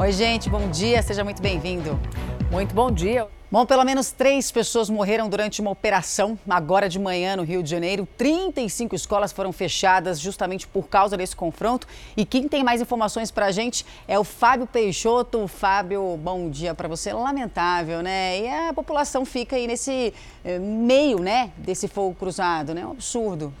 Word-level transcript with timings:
Oi, 0.00 0.12
gente, 0.12 0.48
bom 0.48 0.70
dia, 0.70 1.02
seja 1.02 1.22
muito 1.22 1.42
bem-vindo. 1.42 2.00
Muito 2.50 2.74
bom 2.74 2.90
dia. 2.90 3.28
Bom, 3.50 3.66
pelo 3.66 3.84
menos 3.84 4.10
três 4.10 4.50
pessoas 4.50 4.88
morreram 4.88 5.28
durante 5.28 5.60
uma 5.60 5.70
operação 5.70 6.38
agora 6.48 6.88
de 6.88 6.98
manhã 6.98 7.36
no 7.36 7.42
Rio 7.42 7.62
de 7.62 7.68
Janeiro. 7.68 8.08
35 8.16 8.94
escolas 8.94 9.30
foram 9.30 9.52
fechadas 9.52 10.18
justamente 10.18 10.66
por 10.66 10.88
causa 10.88 11.18
desse 11.18 11.36
confronto. 11.36 11.86
E 12.16 12.24
quem 12.24 12.48
tem 12.48 12.64
mais 12.64 12.80
informações 12.80 13.30
para 13.30 13.44
a 13.44 13.52
gente 13.52 13.84
é 14.08 14.18
o 14.18 14.24
Fábio 14.24 14.66
Peixoto. 14.66 15.46
Fábio, 15.46 16.16
bom 16.16 16.48
dia 16.48 16.74
para 16.74 16.88
você. 16.88 17.12
Lamentável, 17.12 18.00
né? 18.00 18.40
E 18.40 18.48
a 18.48 18.72
população 18.72 19.26
fica 19.26 19.56
aí 19.56 19.66
nesse 19.66 20.14
eh, 20.42 20.58
meio, 20.58 21.18
né, 21.18 21.50
desse 21.58 21.86
fogo 21.86 22.14
cruzado, 22.14 22.72
né? 22.72 22.86
Um 22.86 22.92
absurdo. 22.92 23.52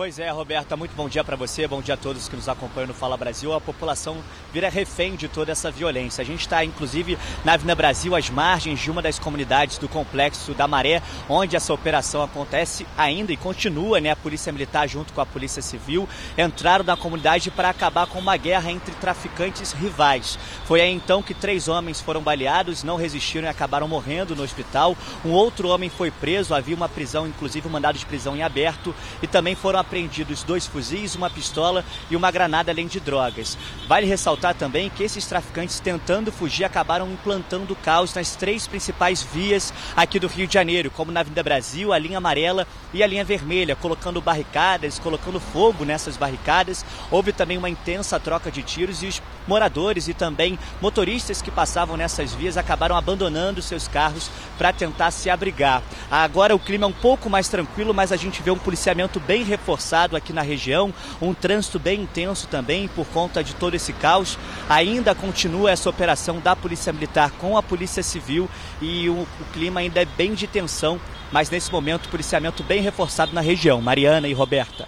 Pois 0.00 0.18
é, 0.18 0.30
Roberta, 0.30 0.78
muito 0.78 0.96
bom 0.96 1.10
dia 1.10 1.22
para 1.22 1.36
você, 1.36 1.68
bom 1.68 1.82
dia 1.82 1.92
a 1.92 1.96
todos 1.96 2.26
que 2.26 2.34
nos 2.34 2.48
acompanham 2.48 2.86
no 2.86 2.94
Fala 2.94 3.18
Brasil. 3.18 3.52
A 3.52 3.60
população 3.60 4.16
vira 4.50 4.70
refém 4.70 5.14
de 5.14 5.28
toda 5.28 5.52
essa 5.52 5.70
violência. 5.70 6.22
A 6.22 6.24
gente 6.24 6.40
está, 6.40 6.64
inclusive, 6.64 7.18
na 7.44 7.52
Avenida 7.52 7.74
Brasil, 7.74 8.16
às 8.16 8.30
margens 8.30 8.80
de 8.80 8.90
uma 8.90 9.02
das 9.02 9.18
comunidades 9.18 9.76
do 9.76 9.90
complexo 9.90 10.54
da 10.54 10.66
Maré, 10.66 11.02
onde 11.28 11.54
essa 11.54 11.74
operação 11.74 12.22
acontece 12.22 12.86
ainda 12.96 13.30
e 13.30 13.36
continua, 13.36 14.00
né? 14.00 14.10
A 14.10 14.16
Polícia 14.16 14.50
Militar, 14.50 14.88
junto 14.88 15.12
com 15.12 15.20
a 15.20 15.26
Polícia 15.26 15.60
Civil, 15.60 16.08
entraram 16.38 16.82
na 16.82 16.96
comunidade 16.96 17.50
para 17.50 17.68
acabar 17.68 18.06
com 18.06 18.20
uma 18.20 18.38
guerra 18.38 18.72
entre 18.72 18.94
traficantes 18.94 19.72
rivais. 19.72 20.38
Foi 20.64 20.80
aí 20.80 20.90
então 20.90 21.22
que 21.22 21.34
três 21.34 21.68
homens 21.68 22.00
foram 22.00 22.22
baleados, 22.22 22.82
não 22.82 22.96
resistiram 22.96 23.46
e 23.46 23.50
acabaram 23.50 23.86
morrendo 23.86 24.34
no 24.34 24.44
hospital. 24.44 24.96
Um 25.22 25.32
outro 25.32 25.68
homem 25.68 25.90
foi 25.90 26.10
preso, 26.10 26.54
havia 26.54 26.74
uma 26.74 26.88
prisão, 26.88 27.28
inclusive 27.28 27.68
um 27.68 27.70
mandado 27.70 27.98
de 27.98 28.06
prisão 28.06 28.34
em 28.34 28.42
aberto, 28.42 28.94
e 29.22 29.26
também 29.26 29.54
foram 29.54 29.89
apreendidos 29.90 30.44
dois 30.44 30.66
fuzis, 30.68 31.16
uma 31.16 31.28
pistola 31.28 31.84
e 32.08 32.14
uma 32.14 32.30
granada, 32.30 32.70
além 32.70 32.86
de 32.86 33.00
drogas. 33.00 33.58
Vale 33.88 34.06
ressaltar 34.06 34.54
também 34.54 34.88
que 34.88 35.02
esses 35.02 35.26
traficantes, 35.26 35.80
tentando 35.80 36.30
fugir, 36.30 36.64
acabaram 36.64 37.10
implantando 37.10 37.74
caos 37.74 38.14
nas 38.14 38.36
três 38.36 38.68
principais 38.68 39.20
vias 39.20 39.74
aqui 39.96 40.20
do 40.20 40.28
Rio 40.28 40.46
de 40.46 40.54
Janeiro, 40.54 40.92
como 40.92 41.10
na 41.10 41.20
Avenida 41.20 41.42
Brasil, 41.42 41.92
a 41.92 41.98
linha 41.98 42.18
amarela 42.18 42.68
e 42.94 43.02
a 43.02 43.06
linha 43.06 43.24
vermelha, 43.24 43.74
colocando 43.74 44.20
barricadas, 44.20 45.00
colocando 45.00 45.40
fogo 45.40 45.84
nessas 45.84 46.16
barricadas. 46.16 46.84
Houve 47.10 47.32
também 47.32 47.58
uma 47.58 47.68
intensa 47.68 48.20
troca 48.20 48.48
de 48.48 48.62
tiros 48.62 49.02
e 49.02 49.06
os 49.06 49.20
moradores 49.46 50.08
e 50.08 50.14
também 50.14 50.58
motoristas 50.80 51.42
que 51.42 51.50
passavam 51.50 51.96
nessas 51.96 52.32
vias 52.32 52.56
acabaram 52.56 52.96
abandonando 52.96 53.62
seus 53.62 53.88
carros 53.88 54.30
para 54.58 54.72
tentar 54.72 55.10
se 55.10 55.30
abrigar. 55.30 55.82
Agora 56.10 56.54
o 56.54 56.58
clima 56.58 56.84
é 56.84 56.88
um 56.88 56.92
pouco 56.92 57.30
mais 57.30 57.48
tranquilo, 57.48 57.94
mas 57.94 58.12
a 58.12 58.16
gente 58.16 58.42
vê 58.42 58.50
um 58.50 58.58
policiamento 58.58 59.18
bem 59.20 59.42
reforçado 59.42 60.16
aqui 60.16 60.32
na 60.32 60.42
região, 60.42 60.92
um 61.20 61.34
trânsito 61.34 61.78
bem 61.78 62.02
intenso 62.02 62.46
também 62.46 62.88
por 62.88 63.06
conta 63.06 63.42
de 63.42 63.54
todo 63.54 63.74
esse 63.74 63.92
caos. 63.92 64.38
Ainda 64.68 65.14
continua 65.14 65.70
essa 65.70 65.90
operação 65.90 66.38
da 66.40 66.54
Polícia 66.54 66.92
Militar 66.92 67.30
com 67.32 67.56
a 67.56 67.62
Polícia 67.62 68.02
Civil 68.02 68.48
e 68.80 69.08
o, 69.08 69.22
o 69.22 69.44
clima 69.52 69.80
ainda 69.80 70.00
é 70.00 70.04
bem 70.04 70.34
de 70.34 70.46
tensão, 70.46 71.00
mas 71.32 71.50
nesse 71.50 71.70
momento 71.70 72.08
policiamento 72.08 72.62
bem 72.62 72.82
reforçado 72.82 73.32
na 73.32 73.40
região. 73.40 73.80
Mariana 73.80 74.28
e 74.28 74.32
Roberta. 74.32 74.86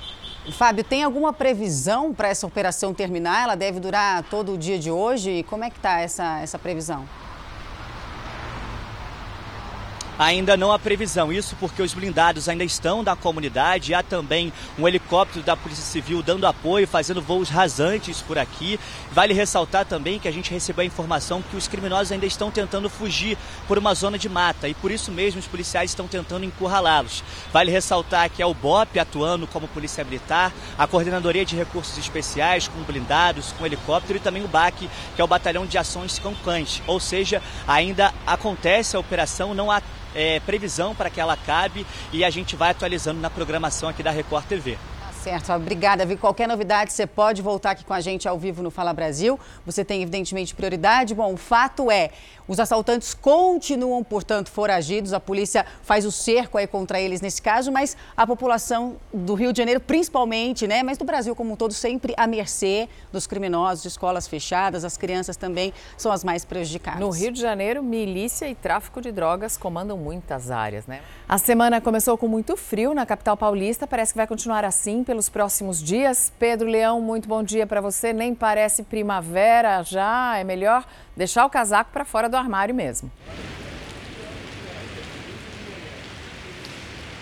Fábio, 0.50 0.82
tem 0.82 1.04
alguma 1.04 1.32
previsão 1.32 2.12
para 2.12 2.28
essa 2.28 2.44
operação 2.46 2.92
terminar? 2.92 3.44
Ela 3.44 3.54
deve 3.54 3.78
durar 3.78 4.24
todo 4.24 4.54
o 4.54 4.58
dia 4.58 4.76
de 4.76 4.90
hoje? 4.90 5.30
E 5.30 5.42
como 5.44 5.62
é 5.62 5.70
que 5.70 5.76
está 5.76 6.00
essa, 6.00 6.40
essa 6.40 6.58
previsão? 6.58 7.06
Ainda 10.22 10.56
não 10.56 10.72
há 10.72 10.78
previsão. 10.78 11.32
Isso 11.32 11.56
porque 11.58 11.82
os 11.82 11.94
blindados 11.94 12.48
ainda 12.48 12.64
estão 12.64 13.02
na 13.02 13.16
comunidade. 13.16 13.94
Há 13.94 14.02
também 14.02 14.52
um 14.78 14.86
helicóptero 14.86 15.44
da 15.44 15.56
Polícia 15.56 15.84
Civil 15.84 16.22
dando 16.22 16.46
apoio, 16.46 16.86
fazendo 16.86 17.20
voos 17.20 17.48
rasantes 17.48 18.20
por 18.20 18.38
aqui. 18.38 18.78
Vale 19.10 19.34
ressaltar 19.34 19.84
também 19.84 20.18
que 20.18 20.28
a 20.28 20.32
gente 20.32 20.52
recebeu 20.52 20.82
a 20.82 20.86
informação 20.86 21.42
que 21.42 21.56
os 21.56 21.68
criminosos 21.68 22.12
ainda 22.12 22.26
estão 22.26 22.50
tentando 22.50 22.88
fugir 22.88 23.36
por 23.66 23.78
uma 23.78 23.94
zona 23.94 24.18
de 24.18 24.28
mata 24.28 24.68
e 24.68 24.74
por 24.74 24.90
isso 24.90 25.10
mesmo 25.10 25.40
os 25.40 25.46
policiais 25.46 25.90
estão 25.90 26.06
tentando 26.06 26.44
encurralá-los. 26.44 27.22
Vale 27.52 27.70
ressaltar 27.70 28.30
que 28.30 28.42
é 28.42 28.46
o 28.46 28.55
BOP 28.55 28.98
atuando 28.98 29.46
como 29.46 29.68
polícia 29.68 30.05
militar, 30.05 30.52
a 30.78 30.86
Coordenadoria 30.86 31.44
de 31.44 31.56
Recursos 31.56 31.98
Especiais 31.98 32.68
com 32.68 32.80
blindados, 32.82 33.52
com 33.52 33.66
helicóptero 33.66 34.18
e 34.18 34.20
também 34.20 34.44
o 34.44 34.48
BAC, 34.48 34.88
que 35.14 35.20
é 35.20 35.24
o 35.24 35.28
Batalhão 35.28 35.66
de 35.66 35.78
Ações 35.78 36.18
Campantes. 36.18 36.82
Ou 36.86 37.00
seja, 37.00 37.42
ainda 37.66 38.12
acontece 38.27 38.96
a 38.96 39.00
operação, 39.00 39.55
não 39.55 39.70
há 39.70 39.82
é, 40.14 40.40
previsão 40.40 40.95
para 40.95 41.11
que 41.11 41.20
ela 41.20 41.34
acabe 41.34 41.86
e 42.12 42.24
a 42.24 42.30
gente 42.30 42.56
vai 42.56 42.70
atualizando 42.70 43.20
na 43.20 43.30
programação 43.30 43.89
aqui 43.89 44.02
da 44.02 44.11
Record 44.11 44.45
TV. 44.46 44.78
Certo, 45.22 45.52
obrigada. 45.52 46.05
Vi 46.05 46.16
qualquer 46.16 46.48
novidade, 46.48 46.92
você 46.92 47.06
pode 47.06 47.40
voltar 47.42 47.70
aqui 47.70 47.84
com 47.84 47.94
a 47.94 48.00
gente 48.00 48.27
ao 48.27 48.36
vivo 48.36 48.60
no 48.60 48.72
Fala 48.72 48.92
Brasil. 48.92 49.38
Você 49.64 49.84
tem, 49.84 50.02
evidentemente, 50.02 50.52
prioridade. 50.52 51.14
Bom, 51.14 51.34
o 51.34 51.36
fato 51.36 51.92
é, 51.92 52.10
os 52.48 52.58
assaltantes 52.58 53.14
continuam, 53.14 54.02
portanto, 54.02 54.50
foragidos. 54.50 55.12
A 55.12 55.20
polícia 55.20 55.64
faz 55.82 56.05
o 56.05 56.11
cerco 56.11 56.58
aí 56.58 56.66
contra 56.66 57.00
eles 57.00 57.20
nesse 57.20 57.40
caso, 57.40 57.70
mas 57.70 57.96
a 58.16 58.27
população 58.27 58.96
do 59.14 59.34
Rio 59.34 59.52
de 59.52 59.58
Janeiro, 59.58 59.78
principalmente, 59.78 60.66
né, 60.66 60.82
mas 60.82 60.98
do 60.98 61.05
Brasil 61.05 61.36
como 61.36 61.52
um 61.52 61.56
todo, 61.56 61.72
sempre 61.72 62.14
à 62.16 62.27
mercê 62.27 62.88
dos 63.12 63.24
criminosos, 63.24 63.82
de 63.82 63.88
escolas 63.88 64.27
fechadas. 64.27 64.84
As 64.84 64.96
crianças 64.96 65.36
também 65.36 65.72
são 65.96 66.11
as 66.11 66.24
mais 66.24 66.44
prejudicadas. 66.44 66.98
No 66.98 67.11
Rio 67.11 67.30
de 67.30 67.40
Janeiro, 67.40 67.80
milícia 67.80 68.48
e 68.48 68.56
tráfico 68.56 69.00
de 69.00 69.12
drogas 69.12 69.56
comandam 69.56 69.96
muitas 69.96 70.50
áreas, 70.50 70.84
né? 70.84 71.00
A 71.28 71.38
semana 71.38 71.80
começou 71.80 72.18
com 72.18 72.27
muito 72.27 72.56
frio 72.56 72.92
na 72.92 73.06
capital 73.06 73.36
paulista. 73.36 73.86
Parece 73.86 74.12
que 74.12 74.16
vai 74.16 74.27
continuar 74.27 74.64
assim 74.64 75.05
pelos 75.12 75.28
próximos 75.28 75.83
dias. 75.83 76.33
Pedro 76.39 76.67
Leão, 76.67 76.98
muito 76.98 77.28
bom 77.28 77.42
dia 77.42 77.67
para 77.67 77.83
você. 77.83 78.14
Nem 78.14 78.34
parece 78.34 78.83
primavera 78.83 79.83
já. 79.83 80.39
É 80.39 80.42
melhor 80.42 80.86
deixar 81.14 81.45
o 81.45 81.50
casaco 81.50 81.90
para 81.92 82.02
fora 82.02 82.30
do 82.30 82.36
armário 82.39 82.74
mesmo. 82.74 83.12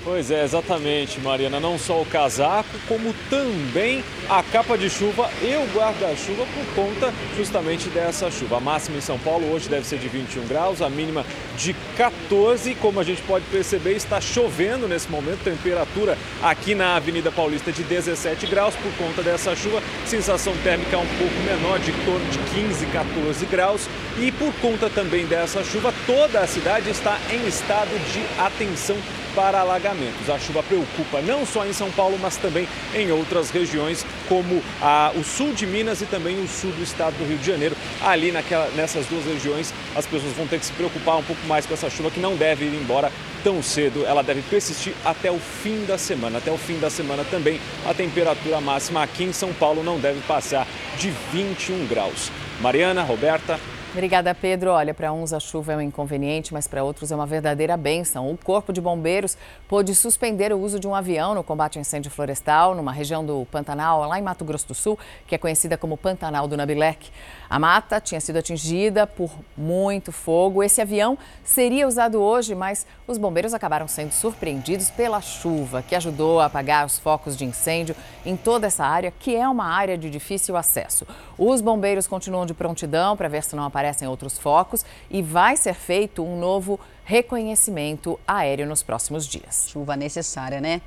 Pois 0.03 0.31
é, 0.31 0.43
exatamente, 0.43 1.21
Mariana. 1.21 1.61
Não 1.61 1.79
só 1.79 2.01
o 2.01 2.07
casaco, 2.07 2.71
como 2.89 3.15
também 3.29 4.03
a 4.31 4.43
capa 4.43 4.79
de 4.79 4.89
chuva 4.89 5.31
e 5.43 5.55
o 5.57 5.77
guarda-chuva 5.77 6.47
por 6.55 6.75
conta 6.75 7.13
justamente 7.37 7.91
dessa 7.91 8.31
chuva. 8.31 8.57
A 8.57 8.61
máxima 8.61 8.97
em 8.97 9.03
São 9.03 9.19
Paulo 9.19 9.53
hoje 9.53 9.69
deve 9.69 9.87
ser 9.87 9.99
de 9.99 10.09
21 10.09 10.47
graus, 10.47 10.81
a 10.81 10.89
mínima 10.89 11.27
de 11.59 11.75
14. 11.99 12.75
Como 12.77 12.99
a 12.99 13.05
gente 13.05 13.21
pode 13.23 13.45
perceber, 13.47 13.93
está 13.93 14.23
chovendo 14.23 14.89
nesse 14.89 15.11
momento. 15.11 15.45
Temperatura 15.45 16.17
aqui 16.43 16.75
na 16.75 16.97
Avenida 16.97 17.31
Paulista 17.31 17.71
de 17.71 17.83
17 17.83 18.47
graus 18.47 18.75
por 18.77 18.93
conta 18.95 19.23
dessa 19.23 19.55
chuva. 19.55 19.83
Sensação 20.07 20.55
térmica 20.65 20.97
um 20.97 21.07
pouco 21.19 21.35
menor, 21.45 21.79
de 21.79 21.93
torno 22.07 22.27
de 22.31 22.39
15, 22.39 22.87
14 22.87 23.47
graus. 23.47 23.87
E 24.19 24.33
por 24.33 24.53
conta 24.55 24.89
também 24.89 25.27
dessa 25.27 25.63
chuva, 25.63 25.93
toda 26.07 26.41
a 26.41 26.47
cidade 26.47 26.89
está 26.89 27.19
em 27.31 27.47
estado 27.47 27.91
de 28.13 28.23
atenção 28.43 28.97
para 29.35 29.61
alagamentos. 29.61 30.29
A 30.29 30.39
chuva 30.39 30.63
preocupa 30.63 31.21
não 31.21 31.45
só 31.47 31.67
em 31.67 31.73
São 31.73 31.91
Paulo, 31.91 32.19
mas 32.21 32.37
também 32.37 32.69
em 32.95 33.11
outras 33.11 33.51
regiões, 33.51 34.05
como 34.29 34.63
a, 34.81 35.13
o 35.15 35.25
sul 35.25 35.53
de 35.53 35.67
Minas 35.67 36.01
e 36.01 36.07
também 36.07 36.41
o 36.43 36.49
sul 36.49 36.73
do 36.73 36.83
estado 36.83 37.17
do 37.17 37.27
Rio 37.27 37.39
de 37.39 37.47
Janeiro. 37.47 37.77
Ali 38.03 38.33
naquela, 38.33 38.69
nessas 38.71 39.07
duas 39.07 39.25
regiões, 39.25 39.73
as 39.95 40.07
pessoas 40.07 40.33
vão 40.33 40.47
ter 40.47 40.59
que 40.59 40.67
se 40.67 40.73
preocupar 40.73 41.17
um 41.19 41.23
pouco 41.23 41.45
mais 41.47 41.67
com 41.67 41.75
essa 41.75 41.91
chuva 41.91 42.11
que 42.11 42.21
não 42.21 42.37
deve 42.37 42.65
ir 42.65 42.75
embora 42.75 43.11
tão 43.43 43.63
cedo. 43.63 44.05
Ela 44.07 44.23
deve 44.23 44.43
persistir 44.43 44.95
até 45.05 45.31
o 45.31 45.39
fim 45.39 45.85
da 45.85 45.99
semana. 45.99 46.39
Até 46.39 46.51
o 46.51 46.59
fim 46.59 46.79
da 46.79 46.91
semana 46.91 47.25
também, 47.25 47.61
a 47.87 47.95
temperatura 47.95 48.61
máxima 48.61 49.03
aqui 49.03 49.25
em 49.25 49.33
São 49.33 49.53
Paulo 49.53 49.83
não 49.83 49.99
deve 49.99 50.21
passar 50.23 50.67
de 50.99 51.13
21 51.33 51.87
graus. 51.87 52.31
Mariana, 52.61 53.03
Roberta, 53.03 53.59
Obrigada, 53.93 54.33
Pedro. 54.33 54.71
Olha, 54.71 54.95
para 54.95 55.13
uns 55.13 55.33
a 55.33 55.41
chuva 55.41 55.73
é 55.73 55.77
um 55.77 55.81
inconveniente, 55.81 56.55
mas 56.55 56.69
para 56.69 56.85
outros 56.85 57.11
é 57.11 57.17
uma 57.17 57.27
verdadeira 57.27 57.77
benção. 57.77 58.31
O 58.31 58.39
Corpo 58.39 58.73
de 58.73 58.81
Bombeiros 58.81 59.37
pôde 59.67 59.97
suspender 59.97 60.53
o 60.53 60.61
uso 60.61 60.79
de 60.79 60.87
um 60.87 60.95
avião 60.95 61.35
no 61.35 61.43
combate 61.43 61.77
ao 61.77 61.81
incêndio 61.81 62.09
florestal 62.09 62.73
numa 62.73 62.93
região 62.93 63.27
do 63.27 63.45
Pantanal, 63.51 64.07
lá 64.07 64.17
em 64.17 64.23
Mato 64.23 64.45
Grosso 64.45 64.69
do 64.69 64.77
Sul, 64.77 64.97
que 65.27 65.35
é 65.35 65.39
conhecida 65.39 65.77
como 65.77 65.97
Pantanal 65.97 66.47
do 66.47 66.57
Nabilec. 66.57 67.11
A 67.49 67.59
mata 67.59 68.01
tinha 68.01 68.21
sido 68.21 68.37
atingida 68.37 69.09
por 69.09 69.29
muito 69.57 70.13
fogo. 70.13 70.63
Esse 70.63 70.81
avião 70.81 71.19
seria 71.43 71.89
usado 71.89 72.21
hoje, 72.21 72.55
mas 72.55 72.87
os 73.09 73.19
bombeiros 73.19 73.53
acabaram 73.53 73.89
sendo 73.89 74.13
surpreendidos 74.13 74.89
pela 74.89 75.21
chuva, 75.21 75.83
que 75.83 75.97
ajudou 75.97 76.39
a 76.39 76.45
apagar 76.45 76.87
os 76.87 76.97
focos 76.97 77.37
de 77.37 77.45
incêndio 77.45 77.97
em 78.25 78.37
toda 78.37 78.69
essa 78.69 78.85
área, 78.85 79.13
que 79.19 79.35
é 79.35 79.49
uma 79.49 79.65
área 79.65 79.99
de 79.99 80.09
difícil 80.09 80.57
acesso. 80.57 81.05
Os 81.37 81.61
bombeiros 81.61 82.07
continuam 82.07 82.47
de 82.47 82.55
prontidão 82.55 83.17
para 83.17 83.27
ver 83.27 83.43
se 83.43 83.57
não 83.57 83.65
aparecem 83.81 84.07
outros 84.07 84.39
focos 84.39 84.85
e 85.11 85.23
vai 85.23 85.57
ser 85.57 85.75
feito 85.75 86.23
um 86.23 86.39
novo 86.39 86.79
reconhecimento 87.05 88.21
aéreo 88.29 88.67
nos 88.67 88.83
próximos 88.83 89.27
dias. 89.27 89.69
Chuva 89.71 89.97
necessária, 89.97 90.61
né? 90.61 90.83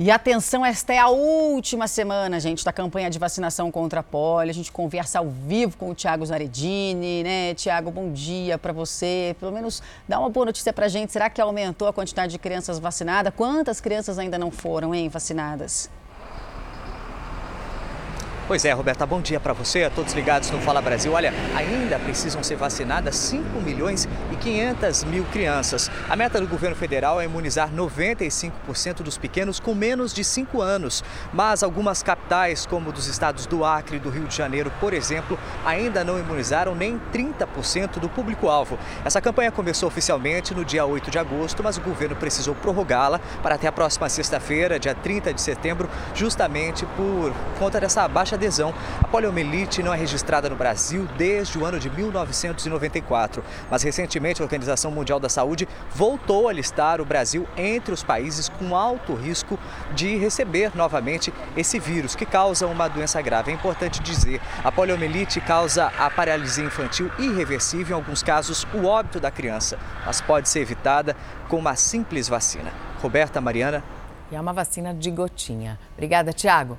E 0.00 0.12
atenção, 0.12 0.64
esta 0.64 0.94
é 0.94 0.98
a 0.98 1.08
última 1.08 1.88
semana, 1.88 2.38
gente, 2.38 2.64
da 2.64 2.72
campanha 2.72 3.10
de 3.10 3.18
vacinação 3.18 3.68
contra 3.70 3.98
a 4.00 4.02
polio. 4.02 4.48
A 4.48 4.54
gente 4.54 4.70
conversa 4.70 5.18
ao 5.18 5.28
vivo 5.28 5.76
com 5.76 5.90
o 5.90 5.94
Tiago 5.94 6.24
Zaredini, 6.24 7.24
né? 7.24 7.54
Tiago, 7.54 7.90
bom 7.90 8.12
dia 8.12 8.56
para 8.56 8.72
você. 8.72 9.36
Pelo 9.40 9.52
menos 9.52 9.82
dá 10.08 10.20
uma 10.20 10.30
boa 10.30 10.46
notícia 10.46 10.72
para 10.72 10.86
gente. 10.86 11.12
Será 11.12 11.28
que 11.28 11.40
aumentou 11.40 11.88
a 11.88 11.92
quantidade 11.92 12.32
de 12.32 12.38
crianças 12.38 12.78
vacinadas? 12.78 13.32
Quantas 13.36 13.80
crianças 13.80 14.18
ainda 14.20 14.38
não 14.38 14.52
foram, 14.52 14.94
hein, 14.94 15.08
vacinadas? 15.08 15.90
Pois 18.48 18.64
é, 18.64 18.72
Roberta, 18.72 19.04
bom 19.04 19.20
dia 19.20 19.38
para 19.38 19.52
você, 19.52 19.84
a 19.84 19.90
todos 19.90 20.14
ligados 20.14 20.50
no 20.50 20.58
Fala 20.62 20.80
Brasil. 20.80 21.12
Olha, 21.12 21.34
ainda 21.54 21.98
precisam 21.98 22.42
ser 22.42 22.56
vacinadas 22.56 23.14
5 23.14 23.60
milhões 23.60 24.08
e 24.32 24.36
500 24.36 25.04
mil 25.04 25.22
crianças. 25.24 25.90
A 26.08 26.16
meta 26.16 26.40
do 26.40 26.46
governo 26.46 26.74
federal 26.74 27.20
é 27.20 27.26
imunizar 27.26 27.70
95% 27.70 29.02
dos 29.02 29.18
pequenos 29.18 29.60
com 29.60 29.74
menos 29.74 30.14
de 30.14 30.24
5 30.24 30.62
anos. 30.62 31.04
Mas 31.30 31.62
algumas 31.62 32.02
capitais, 32.02 32.64
como 32.64 32.90
dos 32.90 33.06
estados 33.06 33.44
do 33.44 33.66
Acre 33.66 33.98
e 33.98 34.00
do 34.00 34.08
Rio 34.08 34.26
de 34.26 34.34
Janeiro, 34.34 34.72
por 34.80 34.94
exemplo, 34.94 35.38
ainda 35.62 36.02
não 36.02 36.18
imunizaram 36.18 36.74
nem 36.74 36.98
30% 37.12 37.98
do 37.98 38.08
público-alvo. 38.08 38.78
Essa 39.04 39.20
campanha 39.20 39.52
começou 39.52 39.88
oficialmente 39.88 40.54
no 40.54 40.64
dia 40.64 40.86
8 40.86 41.10
de 41.10 41.18
agosto, 41.18 41.62
mas 41.62 41.76
o 41.76 41.82
governo 41.82 42.16
precisou 42.16 42.54
prorrogá-la 42.54 43.20
para 43.42 43.56
até 43.56 43.66
a 43.66 43.72
próxima 43.72 44.08
sexta-feira, 44.08 44.78
dia 44.78 44.94
30 44.94 45.34
de 45.34 45.42
setembro, 45.42 45.86
justamente 46.14 46.86
por 46.96 47.34
conta 47.58 47.78
dessa 47.78 48.08
baixa 48.08 48.37
adesão. 48.38 48.72
A 49.02 49.08
poliomielite 49.08 49.82
não 49.82 49.92
é 49.92 49.96
registrada 49.96 50.48
no 50.48 50.56
Brasil 50.56 51.06
desde 51.18 51.58
o 51.58 51.66
ano 51.66 51.78
de 51.78 51.90
1994, 51.90 53.44
mas 53.70 53.82
recentemente 53.82 54.40
a 54.40 54.44
Organização 54.44 54.90
Mundial 54.90 55.20
da 55.20 55.28
Saúde 55.28 55.68
voltou 55.94 56.48
a 56.48 56.52
listar 56.52 57.00
o 57.00 57.04
Brasil 57.04 57.46
entre 57.56 57.92
os 57.92 58.02
países 58.02 58.48
com 58.48 58.74
alto 58.74 59.14
risco 59.14 59.58
de 59.94 60.16
receber 60.16 60.72
novamente 60.74 61.32
esse 61.56 61.78
vírus 61.78 62.14
que 62.14 62.24
causa 62.24 62.66
uma 62.66 62.88
doença 62.88 63.20
grave. 63.20 63.50
É 63.50 63.54
importante 63.54 64.00
dizer, 64.00 64.40
a 64.64 64.72
poliomielite 64.72 65.40
causa 65.40 65.92
a 65.98 66.08
paralisia 66.08 66.64
infantil 66.64 67.10
irreversível, 67.18 67.96
em 67.96 68.00
alguns 68.00 68.22
casos 68.22 68.66
o 68.72 68.86
óbito 68.86 69.20
da 69.20 69.30
criança, 69.30 69.78
mas 70.06 70.20
pode 70.20 70.48
ser 70.48 70.60
evitada 70.60 71.16
com 71.48 71.56
uma 71.56 71.74
simples 71.74 72.28
vacina. 72.28 72.72
Roberta 73.02 73.40
Mariana. 73.40 73.82
E 74.30 74.36
é 74.36 74.40
uma 74.40 74.52
vacina 74.52 74.94
de 74.94 75.10
gotinha. 75.10 75.78
Obrigada, 75.94 76.32
Tiago. 76.32 76.78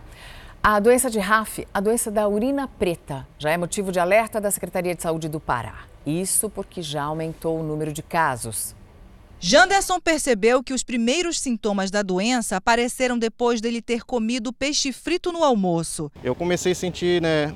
A 0.61 0.77
doença 0.77 1.09
de 1.09 1.19
RAF, 1.19 1.65
a 1.73 1.79
doença 1.79 2.11
da 2.11 2.27
urina 2.27 2.67
preta, 2.67 3.25
já 3.38 3.50
é 3.50 3.56
motivo 3.56 3.94
de 3.94 4.00
alerta 4.00 4.41
da 4.41 4.51
Secretaria 4.51 4.94
de 4.94 5.01
Saúde 5.01 5.29
do 5.29 5.39
Pará. 5.39 5.85
Isso 6.06 6.50
porque 6.50 6.81
já 6.81 7.03
aumentou 7.03 7.57
o 7.57 7.63
número 7.63 7.94
de 7.94 8.03
casos. 8.03 8.75
Janderson 9.39 10.01
percebeu 10.01 10.61
que 10.61 10.73
os 10.73 10.83
primeiros 10.83 11.39
sintomas 11.39 11.89
da 11.89 12.01
doença 12.01 12.57
apareceram 12.57 13.17
depois 13.17 13.61
dele 13.61 13.81
ter 13.81 14.03
comido 14.03 14.51
peixe 14.51 14.91
frito 14.91 15.31
no 15.31 15.45
almoço. 15.45 16.11
Eu 16.21 16.35
comecei 16.35 16.73
a 16.73 16.75
sentir 16.75 17.21
né, 17.21 17.55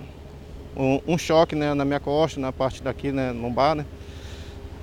um, 0.74 1.02
um 1.06 1.18
choque 1.18 1.58
né, 1.58 1.74
na 1.74 1.84
minha 1.84 2.00
costa, 2.00 2.40
na 2.40 2.54
parte 2.54 2.82
daqui, 2.82 3.12
né, 3.12 3.34
lombar, 3.34 3.76
né? 3.76 3.86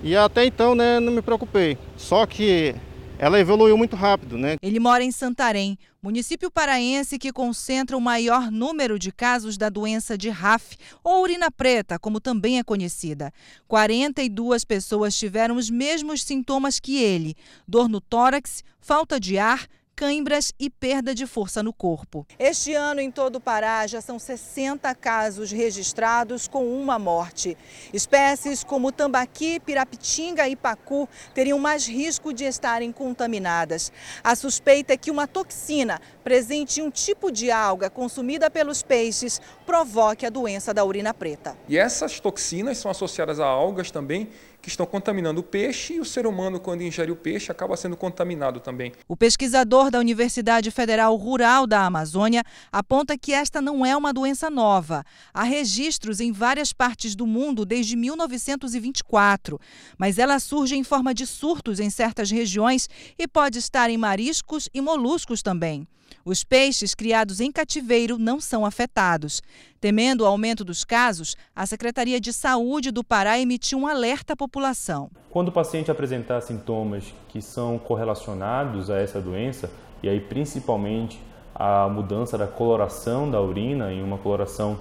E 0.03 0.15
até 0.15 0.45
então 0.45 0.75
né, 0.75 1.01
não 1.01 1.11
me 1.11 1.23
preocupei. 1.23 1.79
Só 1.97 2.27
que 2.27 2.75
ela 3.21 3.39
evoluiu 3.39 3.77
muito 3.77 3.95
rápido, 3.97 4.39
né? 4.39 4.57
Ele 4.63 4.81
mora 4.81 5.05
em 5.05 5.13
Santarém, 5.13 5.77
município 6.03 6.51
paraense 6.51 7.19
que 7.19 7.31
concentra 7.31 7.95
o 7.95 8.01
maior 8.01 8.51
número 8.51 8.99
de 8.99 9.13
casos 9.13 9.59
da 9.59 9.69
doença 9.69 10.17
de 10.17 10.31
RAF, 10.31 10.75
ou 11.05 11.23
urina 11.23 11.51
preta, 11.51 11.99
como 11.99 12.19
também 12.19 12.59
é 12.59 12.65
conhecida. 12.65 13.31
42 13.69 14.65
pessoas 14.65 15.15
tiveram 15.15 15.57
os 15.57 15.69
mesmos 15.69 16.23
sintomas 16.23 16.81
que 16.81 16.97
ele: 16.97 17.37
dor 17.69 17.91
no 17.91 18.01
tórax, 18.01 18.65
falta 18.81 19.21
de 19.21 19.37
ar, 19.39 19.67
cãibras 20.01 20.51
e 20.59 20.71
perda 20.71 21.15
de 21.15 21.27
força 21.27 21.63
no 21.63 21.75
corpo. 21.75 22.27
Este 22.39 22.73
ano, 22.73 23.03
em 23.03 23.11
todo 23.11 23.37
o 23.37 23.41
Pará, 23.41 23.87
já 23.87 24.01
são 24.01 24.19
60 24.19 24.95
casos 24.95 25.53
registrados 25.53 26.49
com 26.49 26.67
uma 26.73 26.99
morte. 26.99 27.55
Espécies 27.93 28.65
como 28.65 28.91
tambaqui, 28.91 29.61
pirapitinga 29.61 30.49
e 30.49 30.57
pacu 30.57 31.07
teriam 31.35 31.59
mais 31.59 31.87
risco 31.87 32.33
de 32.33 32.45
estarem 32.45 32.91
contaminadas. 32.91 33.93
A 34.25 34.35
suspeita 34.35 34.95
é 34.95 34.97
que 34.97 35.11
uma 35.11 35.27
toxina 35.27 36.01
presente 36.25 36.81
em 36.81 36.83
um 36.83 36.91
tipo 36.91 37.31
de 37.31 37.51
alga 37.51 37.91
consumida 37.91 38.51
pelos 38.51 38.83
peixes 38.83 39.39
provoque 39.67 40.25
a 40.25 40.31
doença 40.31 40.73
da 40.73 40.83
urina 40.83 41.13
preta. 41.13 41.59
E 41.69 41.77
essas 41.77 42.19
toxinas 42.19 42.79
são 42.79 42.91
associadas 42.91 43.39
a 43.39 43.45
algas 43.45 43.91
também 43.91 44.31
que 44.61 44.69
estão 44.69 44.87
contaminando 44.87 45.41
o 45.41 45.43
peixe 45.43 45.95
e 45.95 46.01
o 46.01 46.05
ser 46.05 46.27
humano, 46.27 46.61
quando 46.61 46.83
ingere 46.83 47.11
o 47.11 47.17
peixe, 47.17 47.51
acaba 47.51 47.77
sendo 47.77 47.97
contaminado 47.97 48.61
também. 48.61 48.93
O 49.09 49.17
pesquisador 49.17 49.91
da 49.91 49.99
Universidade 49.99 50.71
Federal 50.71 51.15
Rural 51.17 51.67
da 51.67 51.85
Amazônia 51.85 52.43
aponta 52.71 53.17
que 53.17 53.33
esta 53.33 53.61
não 53.61 53.85
é 53.85 53.97
uma 53.97 54.13
doença 54.13 54.51
nova. 54.51 55.05
Há 55.33 55.43
registros 55.43 56.21
em 56.21 56.33
várias 56.33 56.73
partes 56.73 57.15
do 57.15 57.27
mundo 57.27 57.65
desde 57.65 57.97
1924, 57.97 59.59
mas 59.97 60.19
ela 60.19 60.39
surge 60.39 60.77
em 60.77 60.85
forma 60.85 61.15
de 61.15 61.27
surtos 61.27 61.81
em 61.81 61.91
certas 61.91 62.31
regiões 62.31 62.89
e 63.19 63.27
pode 63.27 63.59
estar 63.59 63.91
em 63.91 63.97
mariscos 63.97 64.69
e 64.75 64.81
moluscos 64.81 65.43
também. 65.43 65.87
Os 66.25 66.45
peixes 66.45 66.95
criados 66.95 67.41
em 67.41 67.51
cativeiro 67.51 68.19
não 68.19 68.41
são 68.41 68.65
afetados. 68.67 69.43
Temendo 69.81 70.23
o 70.23 70.27
aumento 70.27 70.65
dos 70.65 70.85
casos, 70.85 71.37
a 71.57 71.65
Secretaria 71.65 72.21
de 72.21 72.33
Saúde 72.33 72.91
do 72.91 73.03
Pará 73.03 73.39
emitiu 73.39 73.79
um 73.79 73.87
alerta 73.87 74.35
à 74.35 74.37
população. 74.37 75.11
Quando 75.31 75.49
o 75.49 75.53
paciente 75.53 75.91
apresentar 75.91 76.41
sintomas 76.43 77.15
que 77.29 77.41
são 77.41 77.79
correlacionados 77.79 78.91
a 78.91 78.99
essa 78.99 79.21
doença, 79.21 79.71
e 80.03 80.09
aí 80.09 80.21
principalmente 80.21 81.19
a 81.55 81.89
mudança 81.89 82.39
da 82.39 82.47
coloração 82.47 83.31
da 83.31 83.41
urina 83.41 83.93
em 83.93 84.03
uma 84.03 84.19
coloração 84.19 84.79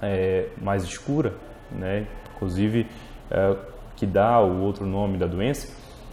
é, 0.00 0.48
mais 0.60 0.84
escura, 0.84 1.34
né? 1.70 2.06
inclusive 2.34 2.86
é, 3.30 3.56
que 3.96 4.06
dá 4.06 4.40
o 4.40 4.62
outro 4.62 4.86
nome 4.86 5.18
da 5.18 5.26
doença, 5.26 5.68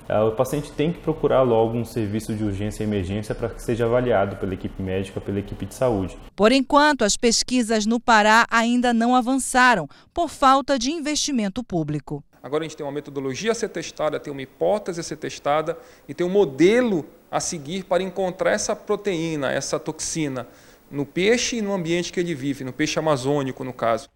o 0.07 0.31
paciente 0.31 0.71
tem 0.71 0.91
que 0.91 0.99
procurar 0.99 1.41
logo 1.41 1.77
um 1.77 1.85
serviço 1.85 2.33
de 2.33 2.43
urgência 2.43 2.83
e 2.83 2.85
emergência 2.85 3.33
para 3.33 3.49
que 3.49 3.61
seja 3.61 3.85
avaliado 3.85 4.35
pela 4.37 4.53
equipe 4.53 4.81
médica, 4.81 5.19
pela 5.19 5.39
equipe 5.39 5.65
de 5.65 5.73
saúde. 5.73 6.17
Por 6.35 6.51
enquanto, 6.51 7.03
as 7.03 7.17
pesquisas 7.17 7.85
no 7.85 7.99
Pará 7.99 8.45
ainda 8.49 8.93
não 8.93 9.15
avançaram 9.15 9.87
por 10.13 10.29
falta 10.29 10.77
de 10.77 10.91
investimento 10.91 11.63
público. 11.63 12.23
Agora 12.43 12.63
a 12.63 12.67
gente 12.67 12.77
tem 12.77 12.85
uma 12.85 12.91
metodologia 12.91 13.51
a 13.51 13.55
ser 13.55 13.69
testada, 13.69 14.19
tem 14.19 14.31
uma 14.31 14.41
hipótese 14.41 14.99
a 14.99 15.03
ser 15.03 15.15
testada 15.15 15.75
e 16.07 16.13
tem 16.13 16.25
um 16.25 16.29
modelo 16.29 17.03
a 17.31 17.39
seguir 17.39 17.85
para 17.85 18.03
encontrar 18.03 18.51
essa 18.51 18.75
proteína, 18.75 19.51
essa 19.51 19.79
toxina 19.79 20.47
no 20.89 21.05
peixe 21.05 21.57
e 21.57 21.61
no 21.61 21.73
ambiente 21.73 22.13
que 22.13 22.19
ele 22.19 22.35
vive, 22.35 22.63
no 22.63 22.71
peixe 22.71 22.99
amazônico, 22.99 23.63
no 23.63 23.73
caso. 23.73 24.07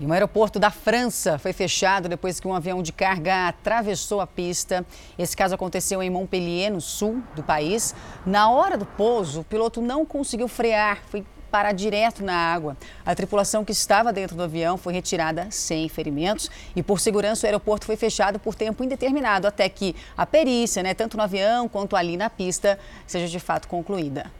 E 0.00 0.04
um 0.04 0.12
aeroporto 0.12 0.58
da 0.58 0.70
França 0.70 1.38
foi 1.38 1.52
fechado 1.52 2.08
depois 2.08 2.40
que 2.40 2.48
um 2.48 2.54
avião 2.54 2.82
de 2.82 2.92
carga 2.92 3.46
atravessou 3.46 4.20
a 4.20 4.26
pista. 4.26 4.84
Esse 5.16 5.36
caso 5.36 5.54
aconteceu 5.54 6.02
em 6.02 6.10
Montpellier, 6.10 6.72
no 6.72 6.80
sul 6.80 7.22
do 7.36 7.44
país. 7.44 7.94
Na 8.26 8.50
hora 8.50 8.76
do 8.76 8.84
pouso, 8.84 9.42
o 9.42 9.44
piloto 9.44 9.80
não 9.80 10.04
conseguiu 10.04 10.48
frear, 10.48 10.98
foi 11.06 11.24
parar 11.48 11.70
direto 11.70 12.24
na 12.24 12.34
água. 12.34 12.76
A 13.06 13.14
tripulação 13.14 13.64
que 13.64 13.70
estava 13.70 14.12
dentro 14.12 14.36
do 14.36 14.42
avião 14.42 14.76
foi 14.76 14.92
retirada 14.92 15.46
sem 15.52 15.88
ferimentos 15.88 16.50
e, 16.74 16.82
por 16.82 16.98
segurança, 16.98 17.46
o 17.46 17.46
aeroporto 17.46 17.86
foi 17.86 17.94
fechado 17.94 18.40
por 18.40 18.56
tempo 18.56 18.82
indeterminado 18.82 19.46
até 19.46 19.68
que 19.68 19.94
a 20.16 20.26
perícia, 20.26 20.82
né, 20.82 20.92
tanto 20.92 21.16
no 21.16 21.22
avião 21.22 21.68
quanto 21.68 21.94
ali 21.94 22.16
na 22.16 22.28
pista, 22.28 22.76
seja 23.06 23.28
de 23.28 23.38
fato 23.38 23.68
concluída. 23.68 24.32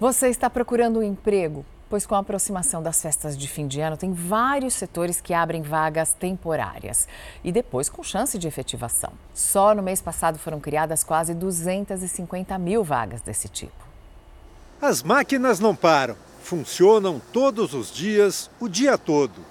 Você 0.00 0.28
está 0.28 0.50
procurando 0.50 0.98
um 0.98 1.02
emprego? 1.04 1.64
Pois 1.90 2.06
com 2.06 2.14
a 2.14 2.20
aproximação 2.20 2.80
das 2.80 3.02
festas 3.02 3.36
de 3.36 3.48
fim 3.48 3.66
de 3.66 3.80
ano, 3.80 3.96
tem 3.96 4.12
vários 4.12 4.74
setores 4.74 5.20
que 5.20 5.34
abrem 5.34 5.60
vagas 5.60 6.12
temporárias 6.12 7.08
e 7.42 7.50
depois 7.50 7.88
com 7.88 8.04
chance 8.04 8.38
de 8.38 8.46
efetivação. 8.46 9.12
Só 9.34 9.74
no 9.74 9.82
mês 9.82 10.00
passado 10.00 10.38
foram 10.38 10.60
criadas 10.60 11.02
quase 11.02 11.34
250 11.34 12.56
mil 12.58 12.84
vagas 12.84 13.20
desse 13.20 13.48
tipo. 13.48 13.90
As 14.80 15.02
máquinas 15.02 15.58
não 15.58 15.74
param, 15.74 16.16
funcionam 16.40 17.20
todos 17.32 17.74
os 17.74 17.92
dias, 17.92 18.48
o 18.60 18.68
dia 18.68 18.96
todo. 18.96 19.44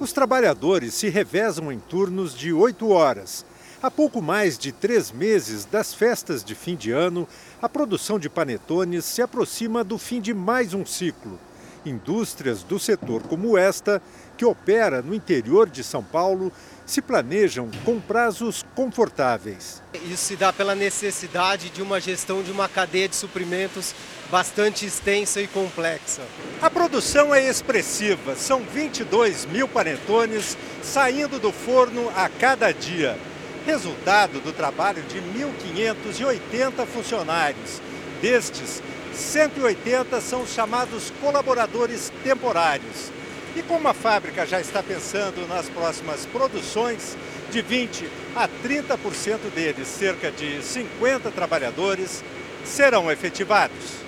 Os 0.00 0.14
trabalhadores 0.14 0.94
se 0.94 1.10
revezam 1.10 1.70
em 1.70 1.78
turnos 1.78 2.34
de 2.34 2.54
oito 2.54 2.88
horas. 2.88 3.44
Há 3.82 3.90
pouco 3.90 4.22
mais 4.22 4.56
de 4.56 4.72
três 4.72 5.12
meses 5.12 5.66
das 5.66 5.92
festas 5.92 6.42
de 6.42 6.54
fim 6.54 6.74
de 6.74 6.90
ano, 6.90 7.28
a 7.60 7.68
produção 7.68 8.18
de 8.18 8.30
panetones 8.30 9.04
se 9.04 9.20
aproxima 9.20 9.84
do 9.84 9.98
fim 9.98 10.22
de 10.22 10.32
mais 10.32 10.72
um 10.72 10.86
ciclo 10.86 11.38
indústrias 11.84 12.62
do 12.62 12.78
setor 12.78 13.22
como 13.22 13.56
esta, 13.56 14.02
que 14.36 14.44
opera 14.44 15.02
no 15.02 15.14
interior 15.14 15.68
de 15.68 15.84
São 15.84 16.02
Paulo, 16.02 16.52
se 16.84 17.00
planejam 17.00 17.70
com 17.84 18.00
prazos 18.00 18.64
confortáveis. 18.74 19.82
Isso 19.94 20.24
se 20.24 20.36
dá 20.36 20.52
pela 20.52 20.74
necessidade 20.74 21.70
de 21.70 21.80
uma 21.80 22.00
gestão 22.00 22.42
de 22.42 22.50
uma 22.50 22.68
cadeia 22.68 23.08
de 23.08 23.16
suprimentos 23.16 23.94
bastante 24.30 24.86
extensa 24.86 25.40
e 25.40 25.46
complexa. 25.46 26.22
A 26.60 26.70
produção 26.70 27.34
é 27.34 27.48
expressiva, 27.48 28.34
são 28.34 28.62
22 28.62 29.46
mil 29.46 29.68
panetones 29.68 30.56
saindo 30.82 31.38
do 31.38 31.52
forno 31.52 32.10
a 32.16 32.28
cada 32.28 32.72
dia. 32.72 33.18
Resultado 33.64 34.40
do 34.40 34.52
trabalho 34.52 35.02
de 35.02 35.18
1.580 35.18 36.84
funcionários. 36.86 37.80
Destes, 38.20 38.82
180 39.14 40.20
são 40.20 40.42
os 40.42 40.50
chamados 40.50 41.12
colaboradores 41.20 42.12
temporários. 42.22 43.10
E 43.54 43.62
como 43.62 43.86
a 43.88 43.94
fábrica 43.94 44.46
já 44.46 44.60
está 44.60 44.82
pensando 44.82 45.46
nas 45.46 45.68
próximas 45.68 46.24
produções, 46.26 47.16
de 47.50 47.60
20 47.60 48.08
a 48.34 48.48
30% 48.48 49.50
deles, 49.54 49.86
cerca 49.86 50.30
de 50.30 50.62
50 50.62 51.30
trabalhadores, 51.30 52.24
serão 52.64 53.10
efetivados. 53.10 54.02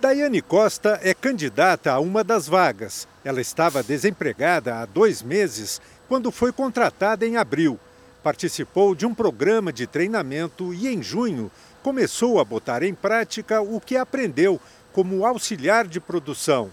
Daiane 0.00 0.42
Costa 0.42 0.98
é 1.02 1.14
candidata 1.14 1.92
a 1.92 2.00
uma 2.00 2.24
das 2.24 2.48
vagas. 2.48 3.06
Ela 3.24 3.40
estava 3.40 3.82
desempregada 3.82 4.76
há 4.76 4.84
dois 4.84 5.22
meses 5.22 5.80
quando 6.08 6.32
foi 6.32 6.52
contratada 6.52 7.24
em 7.24 7.36
abril. 7.36 7.78
Participou 8.22 8.94
de 8.94 9.06
um 9.06 9.14
programa 9.14 9.72
de 9.72 9.86
treinamento 9.86 10.74
e, 10.74 10.88
em 10.88 11.02
junho, 11.02 11.50
começou 11.82 12.40
a 12.40 12.44
botar 12.44 12.82
em 12.82 12.94
prática 12.94 13.60
o 13.60 13.80
que 13.80 13.96
aprendeu 13.96 14.60
como 14.92 15.24
auxiliar 15.24 15.86
de 15.86 16.00
produção. 16.00 16.70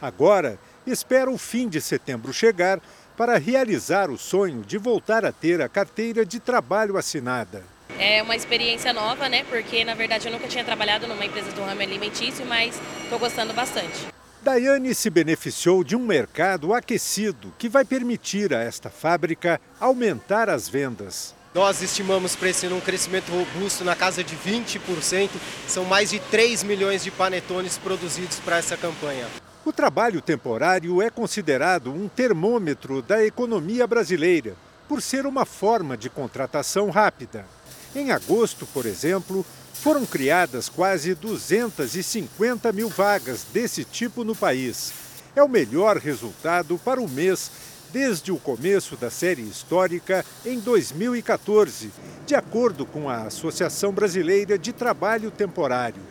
Agora, 0.00 0.58
espera 0.86 1.30
o 1.30 1.38
fim 1.38 1.68
de 1.68 1.80
setembro 1.80 2.32
chegar 2.32 2.80
para 3.16 3.36
realizar 3.36 4.10
o 4.10 4.16
sonho 4.16 4.62
de 4.62 4.78
voltar 4.78 5.24
a 5.24 5.32
ter 5.32 5.60
a 5.60 5.68
carteira 5.68 6.24
de 6.24 6.38
trabalho 6.38 6.96
assinada. 6.96 7.64
É 7.98 8.22
uma 8.22 8.36
experiência 8.36 8.92
nova, 8.92 9.28
né? 9.28 9.44
Porque 9.44 9.84
na 9.84 9.94
verdade 9.94 10.28
eu 10.28 10.32
nunca 10.32 10.46
tinha 10.46 10.64
trabalhado 10.64 11.08
numa 11.08 11.24
empresa 11.24 11.50
do 11.50 11.62
ramo 11.62 11.82
alimentício, 11.82 12.46
mas 12.46 12.80
estou 13.02 13.18
gostando 13.18 13.52
bastante. 13.52 14.06
Daiane 14.40 14.94
se 14.94 15.10
beneficiou 15.10 15.82
de 15.82 15.96
um 15.96 16.06
mercado 16.06 16.72
aquecido 16.72 17.52
que 17.58 17.68
vai 17.68 17.84
permitir 17.84 18.54
a 18.54 18.62
esta 18.62 18.88
fábrica 18.88 19.60
aumentar 19.80 20.48
as 20.48 20.68
vendas. 20.68 21.34
Nós 21.58 21.82
estimamos 21.82 22.36
para 22.36 22.50
esse 22.50 22.68
um 22.68 22.80
crescimento 22.80 23.32
robusto 23.32 23.82
na 23.84 23.96
casa 23.96 24.22
de 24.22 24.36
20%. 24.36 25.28
São 25.66 25.84
mais 25.84 26.10
de 26.10 26.20
3 26.20 26.62
milhões 26.62 27.02
de 27.02 27.10
panetones 27.10 27.76
produzidos 27.76 28.38
para 28.38 28.58
essa 28.58 28.76
campanha. 28.76 29.26
O 29.64 29.72
trabalho 29.72 30.22
temporário 30.22 31.02
é 31.02 31.10
considerado 31.10 31.92
um 31.92 32.06
termômetro 32.06 33.02
da 33.02 33.24
economia 33.24 33.88
brasileira, 33.88 34.54
por 34.88 35.02
ser 35.02 35.26
uma 35.26 35.44
forma 35.44 35.96
de 35.96 36.08
contratação 36.08 36.90
rápida. 36.90 37.44
Em 37.92 38.12
agosto, 38.12 38.64
por 38.66 38.86
exemplo, 38.86 39.44
foram 39.74 40.06
criadas 40.06 40.68
quase 40.68 41.12
250 41.12 42.70
mil 42.70 42.88
vagas 42.88 43.44
desse 43.52 43.82
tipo 43.82 44.22
no 44.22 44.36
país. 44.36 44.92
É 45.34 45.42
o 45.42 45.48
melhor 45.48 45.96
resultado 45.96 46.78
para 46.84 47.00
o 47.00 47.08
mês 47.08 47.50
desde 47.92 48.30
o 48.30 48.36
começo 48.36 48.96
da 48.96 49.10
série 49.10 49.42
histórica 49.42 50.24
em 50.44 50.58
2014, 50.58 51.90
de 52.26 52.34
acordo 52.34 52.84
com 52.84 53.08
a 53.08 53.22
Associação 53.22 53.92
Brasileira 53.92 54.58
de 54.58 54.72
Trabalho 54.72 55.30
Temporário. 55.30 56.02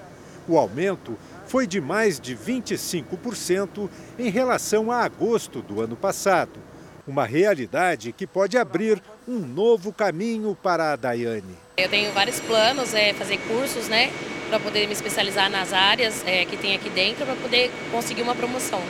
O 0.47 0.57
aumento 0.57 1.17
foi 1.45 1.67
de 1.67 1.79
mais 1.79 2.19
de 2.19 2.35
25% 2.35 3.89
em 4.17 4.29
relação 4.29 4.91
a 4.91 5.03
agosto 5.03 5.61
do 5.61 5.81
ano 5.81 5.95
passado. 5.95 6.59
Uma 7.07 7.25
realidade 7.25 8.11
que 8.11 8.27
pode 8.27 8.57
abrir 8.57 9.01
um 9.27 9.39
novo 9.39 9.93
caminho 9.93 10.57
para 10.61 10.93
a 10.93 10.95
Daiane. 10.95 11.55
Eu 11.77 11.89
tenho 11.89 12.11
vários 12.11 12.39
planos, 12.39 12.93
é 12.93 13.13
fazer 13.13 13.37
cursos, 13.47 13.87
né, 13.87 14.11
para 14.49 14.59
poder 14.59 14.87
me 14.87 14.93
especializar 14.93 15.49
nas 15.49 15.71
áreas 15.71 16.25
é, 16.25 16.43
que 16.43 16.57
tem 16.57 16.75
aqui 16.75 16.89
dentro, 16.89 17.25
para 17.25 17.35
poder 17.35 17.71
conseguir 17.91 18.23
uma 18.23 18.35
promoção. 18.35 18.81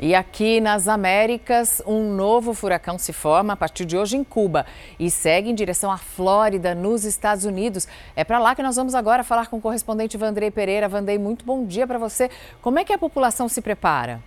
E 0.00 0.14
aqui 0.14 0.60
nas 0.60 0.86
Américas, 0.86 1.82
um 1.84 2.14
novo 2.14 2.54
furacão 2.54 2.96
se 2.96 3.12
forma 3.12 3.54
a 3.54 3.56
partir 3.56 3.84
de 3.84 3.96
hoje 3.96 4.16
em 4.16 4.22
Cuba 4.22 4.64
e 4.96 5.10
segue 5.10 5.50
em 5.50 5.54
direção 5.56 5.90
à 5.90 5.98
Flórida, 5.98 6.72
nos 6.72 7.04
Estados 7.04 7.44
Unidos. 7.44 7.88
É 8.14 8.22
para 8.22 8.38
lá 8.38 8.54
que 8.54 8.62
nós 8.62 8.76
vamos 8.76 8.94
agora 8.94 9.24
falar 9.24 9.48
com 9.48 9.56
o 9.56 9.60
correspondente 9.60 10.16
Vandrei 10.16 10.52
Pereira. 10.52 10.88
Vandrei, 10.88 11.18
muito 11.18 11.44
bom 11.44 11.66
dia 11.66 11.84
para 11.84 11.98
você. 11.98 12.30
Como 12.62 12.78
é 12.78 12.84
que 12.84 12.92
a 12.92 12.98
população 12.98 13.48
se 13.48 13.60
prepara? 13.60 14.22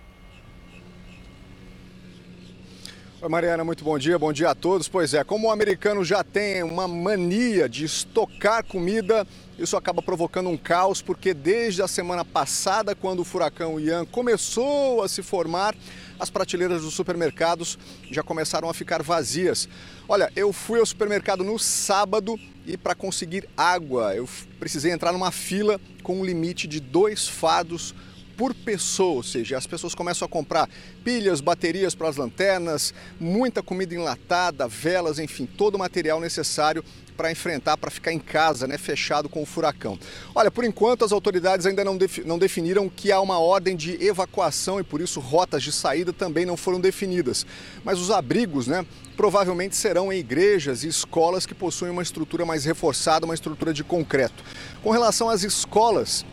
Mariana, 3.28 3.62
muito 3.62 3.84
bom 3.84 3.96
dia, 3.96 4.18
bom 4.18 4.32
dia 4.32 4.50
a 4.50 4.54
todos. 4.54 4.88
Pois 4.88 5.14
é, 5.14 5.22
como 5.22 5.46
o 5.46 5.50
americano 5.52 6.04
já 6.04 6.24
tem 6.24 6.62
uma 6.64 6.88
mania 6.88 7.68
de 7.68 7.84
estocar 7.84 8.64
comida, 8.64 9.24
isso 9.56 9.76
acaba 9.76 10.02
provocando 10.02 10.48
um 10.48 10.56
caos, 10.56 11.00
porque 11.00 11.32
desde 11.32 11.82
a 11.82 11.86
semana 11.86 12.24
passada, 12.24 12.96
quando 12.96 13.20
o 13.20 13.24
furacão 13.24 13.78
Ian 13.78 14.04
começou 14.04 15.02
a 15.02 15.08
se 15.08 15.22
formar, 15.22 15.72
as 16.18 16.30
prateleiras 16.30 16.82
dos 16.82 16.94
supermercados 16.94 17.78
já 18.10 18.24
começaram 18.24 18.68
a 18.68 18.74
ficar 18.74 19.02
vazias. 19.04 19.68
Olha, 20.08 20.32
eu 20.34 20.52
fui 20.52 20.80
ao 20.80 20.86
supermercado 20.86 21.44
no 21.44 21.60
sábado 21.60 22.36
e 22.66 22.76
para 22.76 22.94
conseguir 22.94 23.48
água, 23.56 24.16
eu 24.16 24.28
precisei 24.58 24.90
entrar 24.90 25.12
numa 25.12 25.30
fila 25.30 25.80
com 26.02 26.20
um 26.20 26.24
limite 26.24 26.66
de 26.66 26.80
dois 26.80 27.28
fados 27.28 27.94
por 28.36 28.54
pessoa, 28.54 29.16
ou 29.16 29.22
seja, 29.22 29.56
as 29.56 29.66
pessoas 29.66 29.94
começam 29.94 30.26
a 30.26 30.28
comprar 30.28 30.68
pilhas, 31.04 31.40
baterias 31.40 31.94
para 31.94 32.08
as 32.08 32.16
lanternas, 32.16 32.94
muita 33.20 33.62
comida 33.62 33.94
enlatada, 33.94 34.66
velas, 34.68 35.18
enfim, 35.18 35.46
todo 35.46 35.74
o 35.74 35.78
material 35.78 36.20
necessário 36.20 36.84
para 37.16 37.30
enfrentar, 37.30 37.76
para 37.76 37.90
ficar 37.90 38.12
em 38.12 38.18
casa, 38.18 38.66
né, 38.66 38.78
fechado 38.78 39.28
com 39.28 39.42
o 39.42 39.46
furacão. 39.46 39.98
Olha, 40.34 40.50
por 40.50 40.64
enquanto 40.64 41.04
as 41.04 41.12
autoridades 41.12 41.66
ainda 41.66 41.84
não, 41.84 41.96
defi 41.96 42.22
não 42.24 42.38
definiram 42.38 42.88
que 42.88 43.12
há 43.12 43.20
uma 43.20 43.38
ordem 43.38 43.76
de 43.76 44.02
evacuação 44.04 44.80
e 44.80 44.82
por 44.82 45.00
isso 45.00 45.20
rotas 45.20 45.62
de 45.62 45.70
saída 45.70 46.12
também 46.12 46.46
não 46.46 46.56
foram 46.56 46.80
definidas. 46.80 47.46
Mas 47.84 47.98
os 47.98 48.10
abrigos, 48.10 48.66
né, 48.66 48.84
provavelmente 49.16 49.76
serão 49.76 50.12
em 50.12 50.18
igrejas 50.18 50.84
e 50.84 50.88
escolas 50.88 51.46
que 51.46 51.54
possuem 51.54 51.92
uma 51.92 52.02
estrutura 52.02 52.44
mais 52.44 52.64
reforçada, 52.64 53.26
uma 53.26 53.34
estrutura 53.34 53.72
de 53.72 53.84
concreto. 53.84 54.42
Com 54.82 54.90
relação 54.90 55.28
às 55.28 55.42
escolas, 55.42 56.24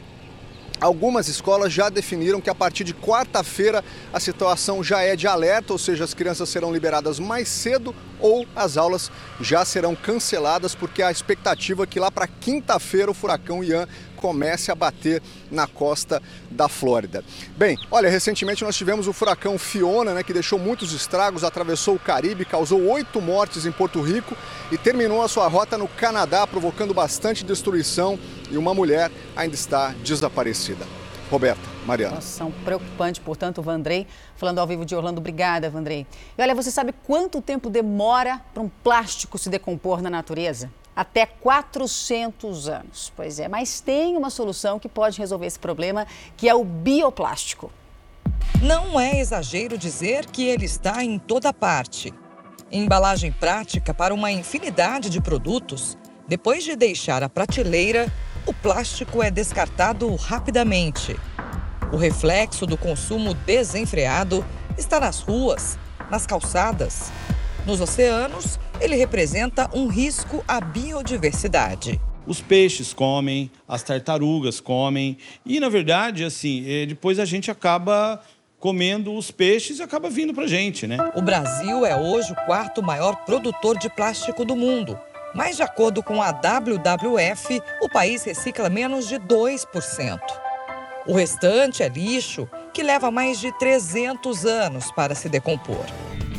Algumas 0.81 1.27
escolas 1.27 1.74
já 1.74 1.89
definiram 1.89 2.39
que 2.39 2.50
a 2.50 2.55
partir 2.55 2.86
de 2.86 2.93
quarta-feira 2.93 3.83
a 4.13 4.19
situação 4.19 4.81
já 4.81 5.01
é 5.01 5.13
de 5.13 5.27
alerta, 5.27 5.74
ou 5.74 5.79
seja, 5.79 6.05
as 6.05 6.13
crianças 6.13 6.48
serão 6.48 6.71
liberadas 6.71 7.19
mais 7.19 7.50
cedo 7.50 7.93
ou 8.17 8.45
as 8.55 8.77
aulas 8.77 9.12
já 9.41 9.65
serão 9.65 9.93
canceladas, 9.93 10.75
porque 10.75 11.01
a 11.01 11.12
expectativa 11.12 11.83
é 11.83 11.88
que 11.88 12.00
lá 12.00 12.09
para 12.09 12.27
quinta-feira 12.27 13.12
o 13.12 13.13
furacão 13.13 13.62
Ian 13.62 13.88
comece 14.19 14.71
a 14.71 14.75
bater 14.75 15.21
na 15.49 15.65
costa 15.65 16.21
da 16.51 16.67
Flórida. 16.67 17.23
Bem, 17.57 17.77
olha, 17.89 18.09
recentemente 18.09 18.63
nós 18.63 18.75
tivemos 18.75 19.07
o 19.07 19.13
furacão 19.13 19.57
Fiona, 19.57 20.13
né, 20.13 20.23
que 20.23 20.33
deixou 20.33 20.59
muitos 20.59 20.93
estragos, 20.93 21.43
atravessou 21.43 21.95
o 21.95 21.99
Caribe, 21.99 22.45
causou 22.45 22.81
oito 22.91 23.21
mortes 23.21 23.65
em 23.65 23.71
Porto 23.71 24.01
Rico 24.01 24.35
e 24.71 24.77
terminou 24.77 25.23
a 25.23 25.27
sua 25.27 25.47
rota 25.47 25.77
no 25.77 25.88
Canadá, 25.88 26.45
provocando 26.45 26.93
bastante 26.93 27.43
destruição 27.43 28.19
e 28.51 28.57
uma 28.57 28.73
mulher 28.73 29.09
ainda 29.35 29.55
está 29.55 29.95
desaparecida. 30.03 30.85
Roberta, 31.29 31.61
Mariana. 31.85 32.21
Situação 32.21 32.51
preocupante, 32.65 33.21
portanto, 33.21 33.61
Vandrei, 33.61 34.07
falando 34.35 34.59
ao 34.59 34.65
vivo 34.65 34.83
de 34.83 34.95
Orlando. 34.95 35.19
Obrigada, 35.19 35.69
Vandrei. 35.69 36.07
E 36.35 36.41
olha, 36.41 36.55
você 36.55 36.71
sabe 36.71 36.91
quanto 37.05 37.39
tempo 37.39 37.69
demora 37.69 38.41
para 38.51 38.63
um 38.63 38.69
plástico 38.69 39.38
se 39.38 39.47
decompor 39.47 40.01
na 40.01 40.09
natureza? 40.09 40.71
Até 41.00 41.25
400 41.25 42.68
anos. 42.68 43.10
Pois 43.15 43.39
é, 43.39 43.48
mas 43.48 43.79
tem 43.79 44.18
uma 44.18 44.29
solução 44.29 44.77
que 44.77 44.89
pode 44.89 45.18
resolver 45.18 45.46
esse 45.46 45.58
problema, 45.58 46.06
que 46.36 46.50
é 46.50 46.53
o 46.53 46.65
bioplástico. 46.65 47.72
Não 48.62 49.00
é 49.00 49.18
exagero 49.18 49.77
dizer 49.77 50.25
que 50.25 50.44
ele 50.44 50.65
está 50.65 51.01
em 51.01 51.18
toda 51.18 51.53
parte. 51.53 52.13
Embalagem 52.70 53.32
prática 53.32 53.94
para 53.94 54.13
uma 54.13 54.29
infinidade 54.29 55.10
de 55.10 55.22
produtos, 55.22 55.98
depois 56.27 56.65
de 56.65 56.75
deixar 56.75 57.24
a 57.24 57.29
prateleira, 57.29 58.12
o 58.46 58.53
plástico 58.53 59.24
é 59.24 59.32
descartado 59.32 60.13
rapidamente. 60.18 61.18
O 61.94 61.96
reflexo 61.96 62.65
do 62.65 62.75
consumo 62.75 63.34
desenfreado 63.34 64.46
está 64.77 65.00
nas 65.00 65.22
ruas, 65.22 65.79
nas 66.12 66.27
calçadas. 66.27 67.10
Nos 67.69 67.81
oceanos, 67.81 68.59
ele 68.81 68.95
representa 68.95 69.69
um 69.75 69.85
risco 69.85 70.43
à 70.47 70.59
biodiversidade. 70.59 72.01
Os 72.25 72.41
peixes 72.41 72.95
comem, 72.95 73.51
as 73.67 73.83
tartarugas 73.83 74.59
comem 74.59 75.17
e, 75.45 75.59
na 75.59 75.69
verdade, 75.69 76.23
assim, 76.23 76.63
eh, 76.67 76.88
depois 76.88 77.19
a 77.19 77.25
gente 77.25 77.51
acaba 77.51 78.23
comendo 78.57 79.13
os 79.13 79.29
peixes 79.29 79.77
e 79.77 79.83
acaba 79.83 80.09
vindo 80.09 80.33
para 80.33 80.47
gente, 80.47 80.88
né? 80.88 80.97
O 81.15 81.21
Brasil 81.21 81.85
é 81.85 81.95
hoje 81.95 82.31
o 82.31 82.45
quarto 82.47 82.81
maior 82.81 83.17
produtor 83.17 83.77
de 83.77 83.88
plástico 83.88 84.43
do 84.43 84.55
mundo 84.55 84.97
mas, 85.35 85.57
de 85.57 85.61
acordo 85.61 86.01
com 86.01 86.23
a 86.23 86.31
WWF, 86.31 87.61
o 87.83 87.88
país 87.88 88.23
recicla 88.23 88.67
menos 88.67 89.07
de 89.07 89.19
2%. 89.19 90.19
O 91.05 91.13
restante 91.13 91.83
é 91.83 91.88
lixo 91.88 92.49
que 92.73 92.81
leva 92.81 93.11
mais 93.11 93.39
de 93.39 93.51
300 93.59 94.43
anos 94.47 94.91
para 94.91 95.13
se 95.13 95.29
decompor. 95.29 95.85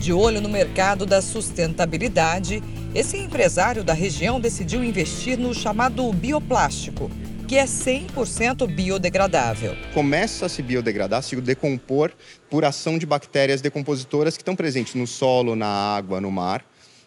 De 0.00 0.14
olho 0.14 0.40
no 0.40 0.48
mercado 0.48 1.04
da 1.04 1.20
sustentabilidade, 1.20 2.62
esse 2.94 3.18
empresário 3.18 3.84
da 3.84 3.92
região 3.92 4.40
decidiu 4.40 4.82
investir 4.82 5.38
no 5.38 5.52
chamado 5.52 6.10
bioplástico, 6.10 7.10
que 7.46 7.58
é 7.58 7.64
100% 7.64 8.66
biodegradável. 8.66 9.76
Começa 9.92 10.46
a 10.46 10.48
se 10.48 10.62
biodegradar, 10.62 11.22
se 11.22 11.36
decompor 11.36 12.12
por 12.48 12.64
ação 12.64 12.96
de 12.96 13.04
bactérias 13.04 13.60
decompositoras 13.60 14.38
que 14.38 14.40
estão 14.40 14.56
presentes 14.56 14.94
no 14.94 15.06
solo, 15.06 15.54
na 15.54 15.68
água, 15.68 16.18
no 16.18 16.30
mar 16.30 16.64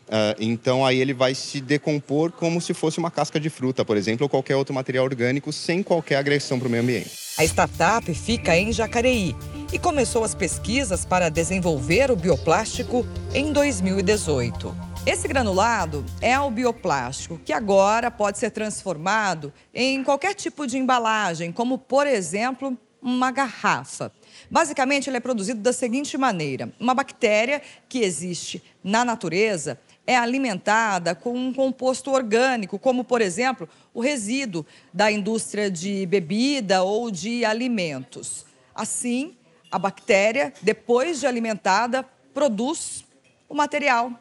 Uh, 0.08 0.36
então 0.40 0.86
aí 0.86 1.00
ele 1.00 1.14
vai 1.14 1.34
se 1.34 1.62
decompor 1.62 2.32
como 2.32 2.60
se 2.60 2.74
fosse 2.74 3.00
uma 3.00 3.10
casca 3.10 3.40
de 3.40 3.50
fruta, 3.50 3.86
por 3.86 3.98
exemplo, 3.98 4.26
ou 4.26 4.30
qualquer 4.30 4.56
outro 4.56 4.74
material 4.74 5.06
orgânico, 5.06 5.52
sem 5.54 5.82
qualquer 5.82 6.18
agressão 6.18 6.60
para 6.60 6.68
o 6.68 6.72
meio 6.72 6.84
ambiente. 6.84 7.12
A 7.38 7.44
startup 7.46 8.14
fica 8.14 8.56
em 8.56 8.72
Jacareí 8.72 9.36
e 9.72 9.80
começou 9.80 10.24
as 10.24 10.36
pesquisas 10.36 11.04
para 11.04 11.30
desenvolver 11.30 12.12
o 12.12 12.16
bioplástico 12.16 13.06
em 13.34 13.52
2018. 13.52 14.94
Esse 15.06 15.28
granulado 15.28 16.06
é 16.22 16.40
o 16.40 16.50
bioplástico, 16.50 17.38
que 17.44 17.52
agora 17.52 18.10
pode 18.10 18.38
ser 18.38 18.52
transformado 18.52 19.52
em 19.74 20.02
qualquer 20.04 20.34
tipo 20.34 20.66
de 20.66 20.78
embalagem, 20.78 21.52
como, 21.52 21.78
por 21.78 22.08
exemplo, 22.08 22.78
uma 23.02 23.32
garrafa. 23.32 24.14
Basicamente, 24.50 25.10
ele 25.10 25.18
é 25.18 25.20
produzido 25.20 25.60
da 25.60 25.74
seguinte 25.74 26.18
maneira: 26.18 26.72
uma 26.80 26.94
bactéria 26.94 27.62
que 27.90 28.00
existe 28.00 28.64
na 28.82 29.04
natureza 29.04 29.78
é 30.06 30.16
alimentada 30.16 31.16
com 31.16 31.34
um 31.34 31.54
composto 31.54 32.12
orgânico, 32.12 32.78
como, 32.78 33.04
por 33.04 33.22
exemplo, 33.22 33.68
o 33.94 34.02
resíduo 34.02 34.66
da 34.94 35.12
indústria 35.12 35.72
de 35.72 36.06
bebida 36.06 36.84
ou 36.84 37.10
de 37.10 37.46
alimentos. 37.46 38.46
Assim, 38.76 39.36
a 39.72 39.80
bactéria, 39.80 40.54
depois 40.62 41.20
de 41.20 41.28
alimentada, 41.28 42.04
produz 42.34 43.06
o 43.48 43.56
material 43.56 44.12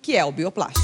que 0.00 0.16
é 0.16 0.24
o 0.24 0.32
bioplástico. 0.32 0.81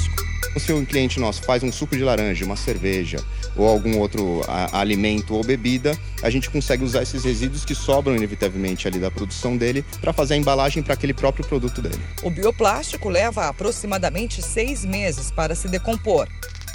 Se 0.57 0.73
um 0.73 0.83
cliente 0.83 1.19
nosso 1.19 1.43
faz 1.43 1.63
um 1.63 1.71
suco 1.71 1.95
de 1.95 2.03
laranja, 2.03 2.45
uma 2.45 2.55
cerveja 2.55 3.23
ou 3.55 3.67
algum 3.67 3.97
outro 3.99 4.41
a, 4.47 4.79
alimento 4.79 5.35
ou 5.35 5.43
bebida, 5.43 5.97
a 6.21 6.29
gente 6.29 6.49
consegue 6.49 6.83
usar 6.83 7.03
esses 7.03 7.23
resíduos 7.23 7.65
que 7.65 7.75
sobram 7.75 8.15
inevitavelmente 8.15 8.87
ali 8.87 8.99
da 8.99 9.11
produção 9.11 9.57
dele 9.57 9.83
para 10.01 10.13
fazer 10.13 10.35
a 10.35 10.37
embalagem 10.37 10.81
para 10.81 10.93
aquele 10.93 11.13
próprio 11.13 11.45
produto 11.45 11.81
dele. 11.81 11.99
O 12.23 12.29
bioplástico 12.29 13.09
leva 13.09 13.47
aproximadamente 13.47 14.41
seis 14.41 14.83
meses 14.83 15.31
para 15.31 15.55
se 15.55 15.67
decompor 15.67 16.27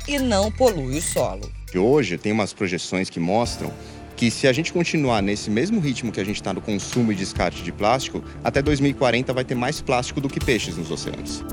e 0.06 0.18
não 0.18 0.50
polui 0.50 0.99
o 0.99 1.02
solo. 1.02 1.50
E 1.73 1.78
hoje 1.78 2.16
tem 2.18 2.33
umas 2.33 2.52
projeções 2.52 3.11
que 3.11 3.18
mostram 3.18 3.73
que 4.16 4.30
se 4.30 4.47
a 4.47 4.52
gente 4.52 4.73
continuar 4.73 5.21
nesse 5.23 5.50
mesmo 5.50 5.80
ritmo 5.80 6.12
que 6.12 6.21
a 6.21 6.25
gente 6.25 6.37
está 6.37 6.52
no 6.52 6.61
consumo 6.61 7.11
e 7.11 7.14
descarte 7.14 7.62
de 7.62 7.73
plástico, 7.73 8.23
até 8.44 8.62
2040 8.62 9.33
vai 9.33 9.44
ter 9.44 9.54
mais 9.54 9.80
plástico 9.80 10.21
do 10.21 10.28
que 10.28 10.38
peixes 10.38 10.76
nos 10.76 10.90
oceanos. 10.90 11.44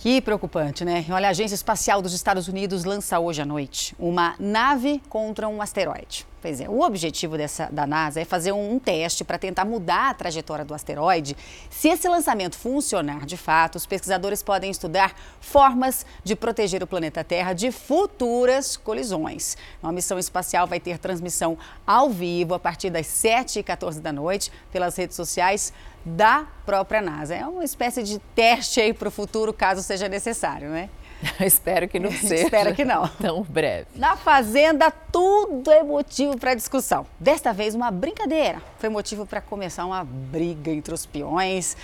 Que 0.00 0.20
preocupante, 0.20 0.84
né? 0.84 1.04
Olha, 1.10 1.26
a 1.26 1.30
Agência 1.30 1.56
Espacial 1.56 2.00
dos 2.00 2.12
Estados 2.12 2.46
Unidos 2.46 2.84
lança 2.84 3.18
hoje 3.18 3.42
à 3.42 3.44
noite 3.44 3.96
uma 3.98 4.36
nave 4.38 5.02
contra 5.08 5.48
um 5.48 5.60
asteroide. 5.60 6.24
Pois 6.40 6.60
é, 6.60 6.68
o 6.68 6.82
objetivo 6.82 7.36
dessa, 7.36 7.66
da 7.66 7.84
NASA 7.84 8.20
é 8.20 8.24
fazer 8.24 8.52
um, 8.52 8.74
um 8.74 8.78
teste 8.78 9.24
para 9.24 9.36
tentar 9.38 9.64
mudar 9.64 10.10
a 10.10 10.14
trajetória 10.14 10.64
do 10.64 10.72
asteroide. 10.72 11.36
Se 11.68 11.88
esse 11.88 12.08
lançamento 12.08 12.56
funcionar 12.56 13.26
de 13.26 13.36
fato, 13.36 13.74
os 13.74 13.86
pesquisadores 13.86 14.40
podem 14.40 14.70
estudar 14.70 15.16
formas 15.40 16.06
de 16.22 16.36
proteger 16.36 16.80
o 16.80 16.86
planeta 16.86 17.24
Terra 17.24 17.52
de 17.52 17.72
futuras 17.72 18.76
colisões. 18.76 19.56
A 19.82 19.90
missão 19.90 20.16
espacial 20.16 20.68
vai 20.68 20.78
ter 20.78 20.96
transmissão 20.98 21.58
ao 21.84 22.08
vivo 22.08 22.54
a 22.54 22.60
partir 22.60 22.88
das 22.88 23.08
7h14 23.08 23.98
da 23.98 24.12
noite 24.12 24.52
pelas 24.70 24.94
redes 24.94 25.16
sociais 25.16 25.72
da 26.08 26.46
própria 26.66 27.00
NASA. 27.00 27.34
É 27.34 27.46
uma 27.46 27.64
espécie 27.64 28.02
de 28.02 28.18
teste 28.34 28.80
aí 28.80 28.92
para 28.92 29.08
o 29.08 29.10
futuro, 29.10 29.52
caso 29.52 29.82
seja 29.82 30.08
necessário, 30.08 30.68
né? 30.70 30.88
Espero 31.40 31.88
que 31.88 31.98
não 31.98 32.10
seja. 32.12 32.44
Espero 32.44 32.74
que 32.74 32.84
não. 32.84 33.06
Tão 33.20 33.42
breve. 33.42 33.86
Na 33.94 34.16
Fazenda, 34.16 34.90
tudo 34.90 35.70
é 35.70 35.82
motivo 35.82 36.38
para 36.38 36.54
discussão. 36.54 37.06
Desta 37.18 37.52
vez, 37.52 37.74
uma 37.74 37.90
brincadeira 37.90 38.62
foi 38.78 38.88
motivo 38.88 39.26
para 39.26 39.40
começar 39.40 39.84
uma 39.84 40.04
briga 40.04 40.70
entre 40.70 40.94
os 40.94 41.06
peões. 41.06 41.76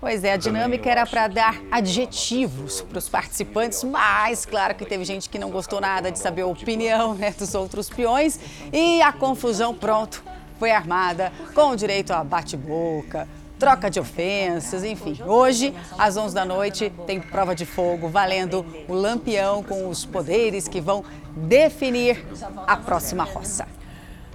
Pois 0.00 0.22
é, 0.22 0.32
a 0.32 0.36
dinâmica 0.36 0.88
era 0.88 1.04
para 1.04 1.26
dar 1.26 1.60
adjetivos 1.72 2.82
para 2.82 2.98
os 2.98 3.08
participantes, 3.08 3.82
mas 3.82 4.46
claro 4.46 4.72
que 4.76 4.84
teve 4.86 5.04
gente 5.04 5.28
que 5.28 5.40
não 5.40 5.50
gostou 5.50 5.80
nada 5.80 6.12
de 6.12 6.20
saber 6.20 6.42
a 6.42 6.46
opinião 6.46 7.14
né, 7.14 7.34
dos 7.36 7.52
outros 7.52 7.90
peões 7.90 8.38
e 8.72 9.02
a 9.02 9.12
confusão, 9.12 9.74
pronto, 9.74 10.22
foi 10.56 10.70
armada 10.70 11.32
com 11.52 11.74
direito 11.74 12.12
a 12.12 12.22
bate-boca, 12.22 13.26
troca 13.58 13.90
de 13.90 13.98
ofensas, 13.98 14.84
enfim. 14.84 15.18
Hoje, 15.26 15.74
às 15.98 16.16
11 16.16 16.34
da 16.34 16.44
noite, 16.44 16.92
tem 17.06 17.20
prova 17.20 17.54
de 17.54 17.66
fogo 17.66 18.08
valendo 18.08 18.64
o 18.86 18.94
lampião 18.94 19.62
com 19.62 19.88
os 19.88 20.04
poderes 20.04 20.68
que 20.68 20.80
vão 20.80 21.04
definir 21.36 22.24
a 22.66 22.76
próxima 22.76 23.24
roça. 23.24 23.66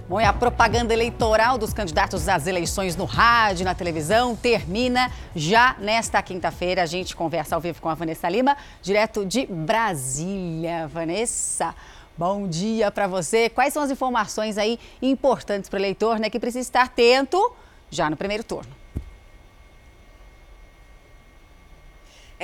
Bom, 0.06 0.20
e 0.20 0.24
a 0.24 0.34
propaganda 0.34 0.92
eleitoral 0.92 1.56
dos 1.56 1.72
candidatos 1.72 2.28
às 2.28 2.46
eleições 2.46 2.94
no 2.94 3.06
rádio, 3.06 3.64
na 3.64 3.74
televisão, 3.74 4.36
termina 4.36 5.10
já 5.34 5.76
nesta 5.78 6.20
quinta-feira. 6.20 6.82
A 6.82 6.86
gente 6.86 7.16
conversa 7.16 7.54
ao 7.54 7.60
vivo 7.60 7.80
com 7.80 7.88
a 7.88 7.94
Vanessa 7.94 8.28
Lima, 8.28 8.54
direto 8.82 9.24
de 9.24 9.46
Brasília. 9.46 10.86
Vanessa, 10.88 11.74
bom 12.18 12.46
dia 12.46 12.90
para 12.90 13.06
você. 13.06 13.48
Quais 13.48 13.72
são 13.72 13.82
as 13.82 13.90
informações 13.90 14.58
aí 14.58 14.78
importantes 15.00 15.70
para 15.70 15.78
o 15.78 15.80
eleitor, 15.80 16.18
né, 16.18 16.28
que 16.28 16.38
precisa 16.38 16.60
estar 16.60 16.82
atento 16.82 17.52
já 17.90 18.10
no 18.10 18.16
primeiro 18.16 18.44
turno? 18.44 18.83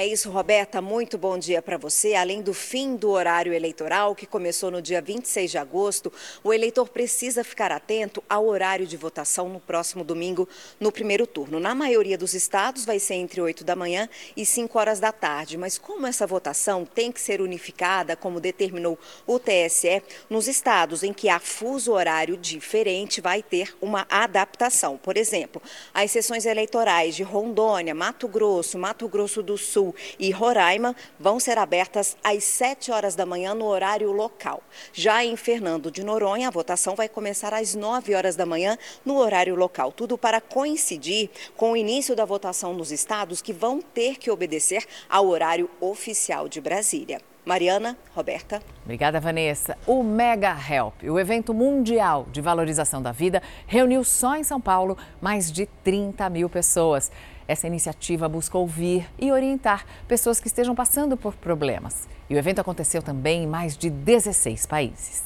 É 0.00 0.06
isso, 0.06 0.30
Roberta. 0.30 0.80
Muito 0.80 1.18
bom 1.18 1.36
dia 1.36 1.60
para 1.60 1.76
você. 1.76 2.14
Além 2.14 2.40
do 2.40 2.54
fim 2.54 2.96
do 2.96 3.10
horário 3.10 3.52
eleitoral, 3.52 4.14
que 4.14 4.24
começou 4.24 4.70
no 4.70 4.80
dia 4.80 5.02
26 5.02 5.50
de 5.50 5.58
agosto, 5.58 6.10
o 6.42 6.54
eleitor 6.54 6.88
precisa 6.88 7.44
ficar 7.44 7.70
atento 7.70 8.24
ao 8.26 8.46
horário 8.46 8.86
de 8.86 8.96
votação 8.96 9.50
no 9.50 9.60
próximo 9.60 10.02
domingo, 10.02 10.48
no 10.80 10.90
primeiro 10.90 11.26
turno. 11.26 11.60
Na 11.60 11.74
maioria 11.74 12.16
dos 12.16 12.32
estados, 12.32 12.86
vai 12.86 12.98
ser 12.98 13.16
entre 13.16 13.42
8 13.42 13.62
da 13.62 13.76
manhã 13.76 14.08
e 14.34 14.46
5 14.46 14.78
horas 14.78 15.00
da 15.00 15.12
tarde. 15.12 15.58
Mas 15.58 15.76
como 15.76 16.06
essa 16.06 16.26
votação 16.26 16.86
tem 16.86 17.12
que 17.12 17.20
ser 17.20 17.42
unificada, 17.42 18.16
como 18.16 18.40
determinou 18.40 18.98
o 19.26 19.38
TSE, 19.38 20.02
nos 20.30 20.48
estados 20.48 21.02
em 21.02 21.12
que 21.12 21.28
há 21.28 21.38
fuso 21.38 21.92
horário 21.92 22.38
diferente, 22.38 23.20
vai 23.20 23.42
ter 23.42 23.76
uma 23.82 24.06
adaptação. 24.08 24.96
Por 24.96 25.18
exemplo, 25.18 25.60
as 25.92 26.10
sessões 26.10 26.46
eleitorais 26.46 27.14
de 27.14 27.22
Rondônia, 27.22 27.94
Mato 27.94 28.26
Grosso, 28.26 28.78
Mato 28.78 29.06
Grosso 29.06 29.42
do 29.42 29.58
Sul, 29.58 29.89
E 30.18 30.30
Roraima 30.30 30.94
vão 31.18 31.40
ser 31.40 31.58
abertas 31.58 32.16
às 32.22 32.44
7 32.44 32.90
horas 32.90 33.14
da 33.14 33.26
manhã 33.26 33.54
no 33.54 33.66
horário 33.66 34.12
local. 34.12 34.62
Já 34.92 35.24
em 35.24 35.36
Fernando 35.36 35.90
de 35.90 36.04
Noronha, 36.04 36.48
a 36.48 36.50
votação 36.50 36.94
vai 36.94 37.08
começar 37.08 37.54
às 37.54 37.74
9 37.74 38.14
horas 38.14 38.36
da 38.36 38.46
manhã 38.46 38.76
no 39.04 39.16
horário 39.18 39.54
local. 39.54 39.92
Tudo 39.92 40.16
para 40.18 40.40
coincidir 40.40 41.30
com 41.56 41.72
o 41.72 41.76
início 41.76 42.16
da 42.16 42.24
votação 42.24 42.74
nos 42.74 42.90
estados 42.90 43.42
que 43.42 43.52
vão 43.52 43.80
ter 43.80 44.16
que 44.16 44.30
obedecer 44.30 44.84
ao 45.08 45.26
horário 45.26 45.70
oficial 45.80 46.48
de 46.48 46.60
Brasília. 46.60 47.20
Mariana, 47.44 47.96
Roberta. 48.14 48.62
Obrigada, 48.84 49.18
Vanessa. 49.18 49.76
O 49.86 50.02
Mega 50.02 50.54
Help, 50.68 51.02
o 51.04 51.18
evento 51.18 51.54
mundial 51.54 52.26
de 52.30 52.40
valorização 52.40 53.00
da 53.00 53.12
vida, 53.12 53.42
reuniu 53.66 54.04
só 54.04 54.36
em 54.36 54.44
São 54.44 54.60
Paulo 54.60 54.96
mais 55.20 55.50
de 55.50 55.66
30 55.82 56.28
mil 56.28 56.48
pessoas. 56.50 57.10
Essa 57.50 57.66
iniciativa 57.66 58.28
busca 58.28 58.56
ouvir 58.56 59.10
e 59.18 59.32
orientar 59.32 59.84
pessoas 60.06 60.38
que 60.38 60.46
estejam 60.46 60.72
passando 60.72 61.16
por 61.16 61.34
problemas. 61.34 62.06
E 62.28 62.34
o 62.36 62.38
evento 62.38 62.60
aconteceu 62.60 63.02
também 63.02 63.42
em 63.42 63.46
mais 63.48 63.76
de 63.76 63.90
16 63.90 64.66
países. 64.66 65.24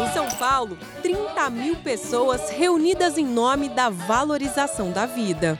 Em 0.00 0.12
São 0.12 0.28
Paulo, 0.38 0.78
30 1.02 1.50
mil 1.50 1.74
pessoas 1.78 2.50
reunidas 2.50 3.18
em 3.18 3.26
nome 3.26 3.68
da 3.68 3.90
valorização 3.90 4.92
da 4.92 5.06
vida. 5.06 5.58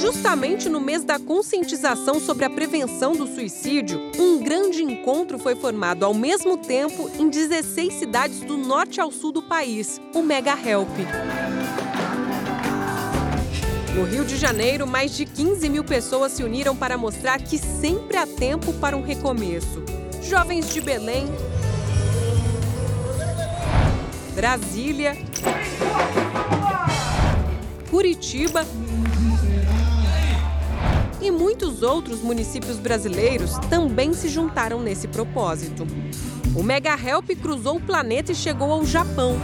Justamente 0.00 0.70
no 0.70 0.80
mês 0.80 1.04
da 1.04 1.18
conscientização 1.18 2.18
sobre 2.18 2.46
a 2.46 2.50
prevenção 2.50 3.12
do 3.12 3.26
suicídio, 3.26 4.00
um 4.18 4.42
grande 4.42 4.82
encontro 4.82 5.38
foi 5.38 5.54
formado 5.56 6.06
ao 6.06 6.14
mesmo 6.14 6.56
tempo 6.56 7.10
em 7.18 7.28
16 7.28 7.92
cidades 7.92 8.40
do 8.40 8.56
norte 8.56 8.98
ao 8.98 9.12
sul 9.12 9.30
do 9.30 9.42
país, 9.42 10.00
o 10.14 10.22
Mega 10.22 10.52
Help. 10.52 10.88
No 14.00 14.06
Rio 14.06 14.24
de 14.24 14.38
Janeiro, 14.38 14.86
mais 14.86 15.14
de 15.14 15.26
15 15.26 15.68
mil 15.68 15.84
pessoas 15.84 16.32
se 16.32 16.42
uniram 16.42 16.74
para 16.74 16.96
mostrar 16.96 17.38
que 17.38 17.58
sempre 17.58 18.16
há 18.16 18.26
tempo 18.26 18.72
para 18.72 18.96
um 18.96 19.02
recomeço. 19.02 19.84
Jovens 20.22 20.72
de 20.72 20.80
Belém, 20.80 21.26
Brasília, 24.34 25.14
Curitiba 27.90 28.64
e 31.20 31.30
muitos 31.30 31.82
outros 31.82 32.22
municípios 32.22 32.78
brasileiros 32.78 33.58
também 33.68 34.14
se 34.14 34.30
juntaram 34.30 34.80
nesse 34.80 35.08
propósito. 35.08 35.86
O 36.56 36.62
Mega 36.62 36.98
Help 36.98 37.28
cruzou 37.42 37.76
o 37.76 37.80
planeta 37.82 38.32
e 38.32 38.34
chegou 38.34 38.72
ao 38.72 38.82
Japão. 38.82 39.36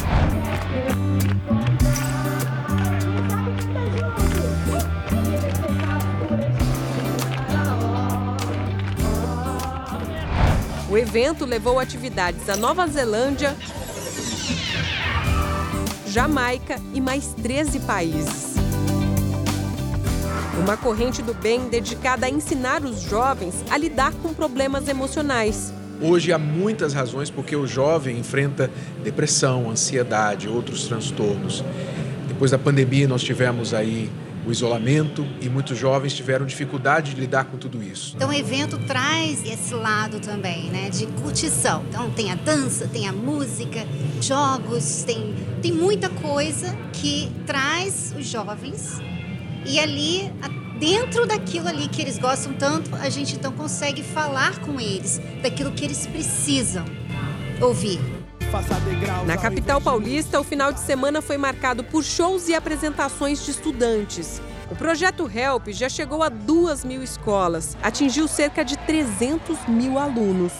O 10.96 10.98
evento 10.98 11.44
levou 11.44 11.78
atividades 11.78 12.48
à 12.48 12.56
Nova 12.56 12.86
Zelândia, 12.86 13.54
Jamaica 16.06 16.80
e 16.94 17.02
mais 17.02 17.34
13 17.34 17.80
países. 17.80 18.54
Uma 20.58 20.74
corrente 20.74 21.20
do 21.20 21.34
bem 21.34 21.68
dedicada 21.68 22.24
a 22.24 22.30
ensinar 22.30 22.82
os 22.82 23.02
jovens 23.02 23.62
a 23.68 23.76
lidar 23.76 24.14
com 24.22 24.32
problemas 24.32 24.88
emocionais. 24.88 25.70
Hoje 26.00 26.32
há 26.32 26.38
muitas 26.38 26.94
razões 26.94 27.28
porque 27.28 27.54
o 27.54 27.66
jovem 27.66 28.18
enfrenta 28.18 28.70
depressão, 29.04 29.68
ansiedade, 29.70 30.48
outros 30.48 30.88
transtornos. 30.88 31.62
Depois 32.26 32.52
da 32.52 32.58
pandemia 32.58 33.06
nós 33.06 33.22
tivemos 33.22 33.74
aí 33.74 34.10
o 34.46 34.52
isolamento 34.52 35.26
e 35.40 35.48
muitos 35.48 35.76
jovens 35.76 36.14
tiveram 36.14 36.46
dificuldade 36.46 37.14
de 37.14 37.20
lidar 37.20 37.46
com 37.46 37.58
tudo 37.58 37.82
isso. 37.82 38.14
Então 38.14 38.28
o 38.28 38.32
evento 38.32 38.78
traz 38.86 39.44
esse 39.44 39.74
lado 39.74 40.20
também, 40.20 40.70
né, 40.70 40.88
de 40.88 41.06
curtição. 41.06 41.84
Então 41.88 42.08
tem 42.10 42.30
a 42.30 42.36
dança, 42.36 42.86
tem 42.86 43.08
a 43.08 43.12
música, 43.12 43.84
jogos, 44.20 45.02
tem, 45.02 45.34
tem 45.60 45.72
muita 45.72 46.08
coisa 46.08 46.74
que 46.92 47.30
traz 47.44 48.14
os 48.16 48.26
jovens 48.26 49.00
e 49.66 49.80
ali 49.80 50.32
dentro 50.78 51.26
daquilo 51.26 51.68
ali 51.68 51.88
que 51.88 52.00
eles 52.00 52.18
gostam 52.18 52.52
tanto, 52.52 52.94
a 52.94 53.08
gente 53.08 53.34
então 53.34 53.50
consegue 53.50 54.02
falar 54.02 54.60
com 54.60 54.78
eles 54.78 55.20
daquilo 55.42 55.72
que 55.72 55.84
eles 55.84 56.06
precisam 56.06 56.84
ouvir. 57.60 58.15
Na 59.26 59.36
capital 59.36 59.80
paulista, 59.80 60.40
o 60.40 60.44
final 60.44 60.72
de 60.72 60.80
semana 60.80 61.20
foi 61.20 61.36
marcado 61.36 61.84
por 61.84 62.02
shows 62.02 62.48
e 62.48 62.54
apresentações 62.54 63.44
de 63.44 63.50
estudantes. 63.50 64.40
O 64.70 64.74
projeto 64.74 65.30
HELP 65.30 65.68
já 65.72 65.88
chegou 65.88 66.22
a 66.22 66.28
duas 66.28 66.84
mil 66.84 67.02
escolas, 67.02 67.76
atingiu 67.82 68.26
cerca 68.26 68.64
de 68.64 68.78
300 68.78 69.68
mil 69.68 69.98
alunos. 69.98 70.52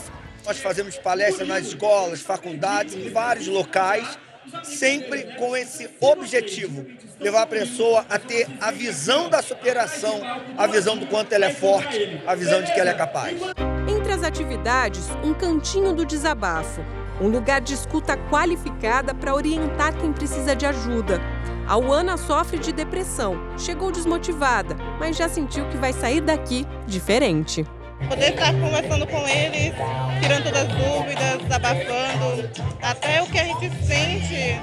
Nós 0.45 0.59
fazemos 0.59 0.99
palestras 0.99 1.49
nas 1.49 1.67
escolas, 1.67 2.21
faculdades, 2.21 2.95
em 2.95 3.11
vários 3.11 3.47
locais, 3.47 4.19
sempre 4.63 5.35
com 5.39 5.57
esse 5.57 5.89
objetivo: 6.01 6.85
levar 7.19 7.43
a 7.43 7.47
pessoa 7.47 8.05
a 8.11 8.19
ter 8.19 8.47
a 8.61 8.71
visão 8.71 9.31
da 9.31 9.41
superação, 9.41 10.21
a 10.59 10.67
visão 10.67 10.99
do 10.99 11.07
quanto 11.07 11.33
ela 11.33 11.47
é 11.47 11.53
forte, 11.55 12.23
a 12.27 12.35
visão 12.35 12.63
de 12.63 12.73
que 12.75 12.79
ela 12.79 12.91
é 12.91 12.95
capaz. 12.95 13.41
Entre 13.89 14.13
as 14.13 14.23
atividades, 14.23 15.09
um 15.25 15.33
cantinho 15.33 15.95
do 15.95 16.05
desabafo 16.05 16.85
um 17.21 17.29
lugar 17.29 17.61
de 17.61 17.75
escuta 17.75 18.17
qualificada 18.31 19.15
para 19.15 19.35
orientar 19.35 19.95
quem 19.95 20.13
precisa 20.13 20.55
de 20.55 20.67
ajuda. 20.67 21.21
A 21.67 21.77
Uana 21.77 22.17
sofre 22.17 22.59
de 22.59 22.73
depressão, 22.73 23.37
chegou 23.59 23.91
desmotivada, 23.91 24.77
mas 25.01 25.17
já 25.17 25.29
sentiu 25.29 25.69
que 25.69 25.77
vai 25.77 25.93
sair 25.93 26.21
daqui 26.21 26.67
diferente. 26.87 27.67
Poder 28.09 28.35
estar 28.35 28.53
conversando 28.53 29.07
com 29.07 29.27
eles, 29.27 29.75
tirando 30.23 30.45
todas 30.45 30.63
as 30.63 30.69
dúvidas, 30.69 31.43
desabafando, 31.43 32.51
até 32.83 33.23
o 33.23 33.27
que 33.27 33.39
a 33.39 33.45
gente 33.45 33.71
sente 33.85 34.61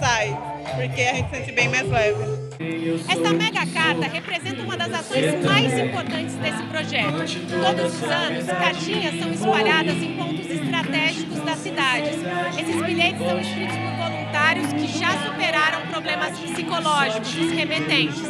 sai, 0.00 0.36
porque 0.74 1.02
a 1.02 1.14
gente 1.14 1.30
sente 1.30 1.52
bem 1.52 1.68
mais 1.68 1.88
leve. 1.88 2.49
Esta 2.60 3.32
mega 3.32 3.64
carta 3.64 4.06
representa 4.06 4.62
uma 4.62 4.76
das 4.76 4.92
ações 4.92 5.42
mais 5.42 5.78
importantes 5.78 6.34
desse 6.34 6.62
projeto. 6.64 7.12
Todos 7.48 7.94
os 7.94 8.02
anos, 8.02 8.46
cartinhas 8.46 9.18
são 9.18 9.32
espalhadas 9.32 9.96
em 9.96 10.14
pontos 10.14 10.46
estratégicos 10.46 11.40
das 11.40 11.58
cidades. 11.58 12.16
Esses 12.58 12.82
bilhetes 12.82 13.26
são 13.26 13.40
escritos 13.40 13.76
por 13.78 13.92
voluntários 13.96 14.72
que 14.74 14.98
já 14.98 15.08
superaram 15.24 15.86
problemas 15.86 16.38
psicológicos, 16.38 17.34
os 17.34 17.50
remetentes. 17.50 18.20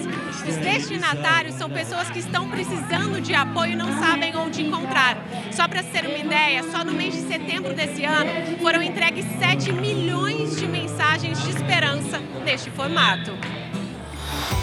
Os 0.48 0.56
destinatários 0.58 1.56
são 1.56 1.68
pessoas 1.68 2.08
que 2.08 2.20
estão 2.20 2.48
precisando 2.48 3.20
de 3.20 3.34
apoio 3.34 3.72
e 3.72 3.76
não 3.76 3.98
sabem 3.98 4.36
onde 4.36 4.62
encontrar. 4.62 5.18
Só 5.50 5.66
para 5.66 5.82
ter 5.82 6.06
uma 6.06 6.18
ideia, 6.18 6.62
só 6.70 6.84
no 6.84 6.92
mês 6.92 7.14
de 7.14 7.22
setembro 7.22 7.74
desse 7.74 8.04
ano 8.04 8.30
foram 8.60 8.80
entregues 8.80 9.26
7 9.40 9.72
milhões 9.72 10.56
de 10.56 10.68
mensagens 10.68 11.42
de 11.42 11.50
esperança 11.50 12.20
neste 12.44 12.70
formato. 12.70 13.36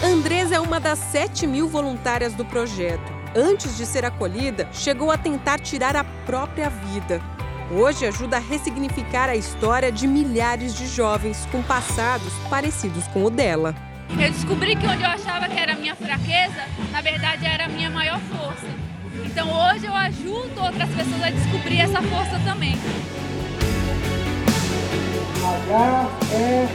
Andresa 0.02 0.54
é 0.54 0.60
uma 0.60 0.78
das 0.78 0.98
7 0.98 1.44
mil 1.44 1.68
voluntárias 1.68 2.32
do 2.32 2.44
projeto. 2.44 3.12
Antes 3.34 3.76
de 3.76 3.84
ser 3.84 4.04
acolhida, 4.04 4.68
chegou 4.72 5.10
a 5.10 5.18
tentar 5.18 5.58
tirar 5.58 5.96
a 5.96 6.04
própria 6.24 6.70
vida. 6.70 7.20
Hoje 7.70 8.06
ajuda 8.06 8.36
a 8.36 8.40
ressignificar 8.40 9.28
a 9.28 9.34
história 9.34 9.90
de 9.90 10.06
milhares 10.06 10.74
de 10.74 10.86
jovens 10.86 11.46
com 11.50 11.62
passados 11.62 12.32
parecidos 12.48 13.08
com 13.08 13.24
o 13.24 13.30
dela. 13.30 13.74
Eu 14.10 14.30
descobri 14.30 14.76
que 14.76 14.86
onde 14.86 15.02
eu 15.02 15.10
achava 15.10 15.48
que 15.48 15.58
era 15.58 15.72
a 15.72 15.76
minha 15.76 15.96
fraqueza, 15.96 16.64
na 16.92 17.00
verdade 17.00 17.44
era 17.44 17.64
a 17.64 17.68
minha 17.68 17.90
maior 17.90 18.20
força. 18.20 18.66
Então 19.26 19.48
hoje 19.52 19.84
eu 19.84 19.94
ajudo 19.94 20.62
outras 20.62 20.88
pessoas 20.90 21.22
a 21.24 21.30
descobrir 21.30 21.80
essa 21.80 22.00
força 22.02 22.40
também. 22.44 22.78
H 25.44 26.08
é 26.32 26.68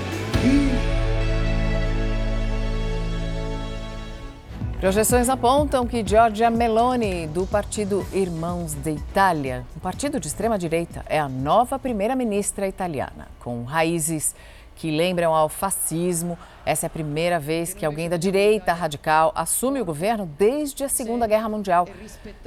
Projeções 4.83 5.29
apontam 5.29 5.87
que 5.87 6.05
Giorgia 6.05 6.49
Meloni, 6.49 7.25
do 7.27 7.47
partido 7.47 8.05
Irmãos 8.11 8.73
de 8.73 8.91
Itália, 8.91 9.65
um 9.77 9.79
partido 9.79 10.19
de 10.19 10.27
extrema-direita, 10.27 11.05
é 11.07 11.17
a 11.17 11.29
nova 11.29 11.79
primeira-ministra 11.79 12.67
italiana, 12.67 13.29
com 13.39 13.63
raízes 13.63 14.35
que 14.75 14.91
lembram 14.91 15.33
ao 15.33 15.47
fascismo. 15.47 16.37
Essa 16.65 16.85
é 16.85 16.87
a 16.87 16.89
primeira 16.89 17.39
vez 17.39 17.73
que 17.73 17.85
alguém 17.85 18.09
da 18.09 18.17
direita 18.17 18.73
radical 18.73 19.31
assume 19.35 19.79
o 19.79 19.85
governo 19.85 20.29
desde 20.37 20.83
a 20.83 20.89
Segunda 20.89 21.25
Guerra 21.27 21.47
Mundial. 21.47 21.87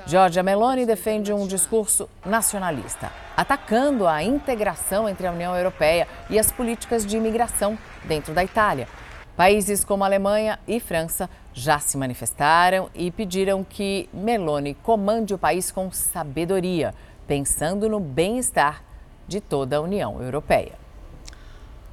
Giorgia 0.06 0.42
Meloni 0.42 0.84
defende 0.84 1.32
um 1.32 1.46
discurso 1.46 2.06
nacionalista, 2.22 3.10
atacando 3.34 4.06
a 4.06 4.22
integração 4.22 5.08
entre 5.08 5.26
a 5.26 5.32
União 5.32 5.56
Europeia 5.56 6.06
e 6.28 6.38
as 6.38 6.52
políticas 6.52 7.06
de 7.06 7.16
imigração 7.16 7.78
dentro 8.04 8.34
da 8.34 8.44
Itália. 8.44 8.86
Países 9.34 9.84
como 9.84 10.04
Alemanha 10.04 10.58
e 10.68 10.78
França 10.80 11.30
já 11.56 11.78
se 11.78 11.96
manifestaram 11.96 12.90
e 12.94 13.10
pediram 13.10 13.64
que 13.64 14.10
Meloni 14.12 14.74
comande 14.74 15.32
o 15.32 15.38
país 15.38 15.72
com 15.72 15.90
sabedoria, 15.90 16.94
pensando 17.26 17.88
no 17.88 17.98
bem-estar 17.98 18.84
de 19.26 19.40
toda 19.40 19.78
a 19.78 19.80
União 19.80 20.22
Europeia. 20.22 20.85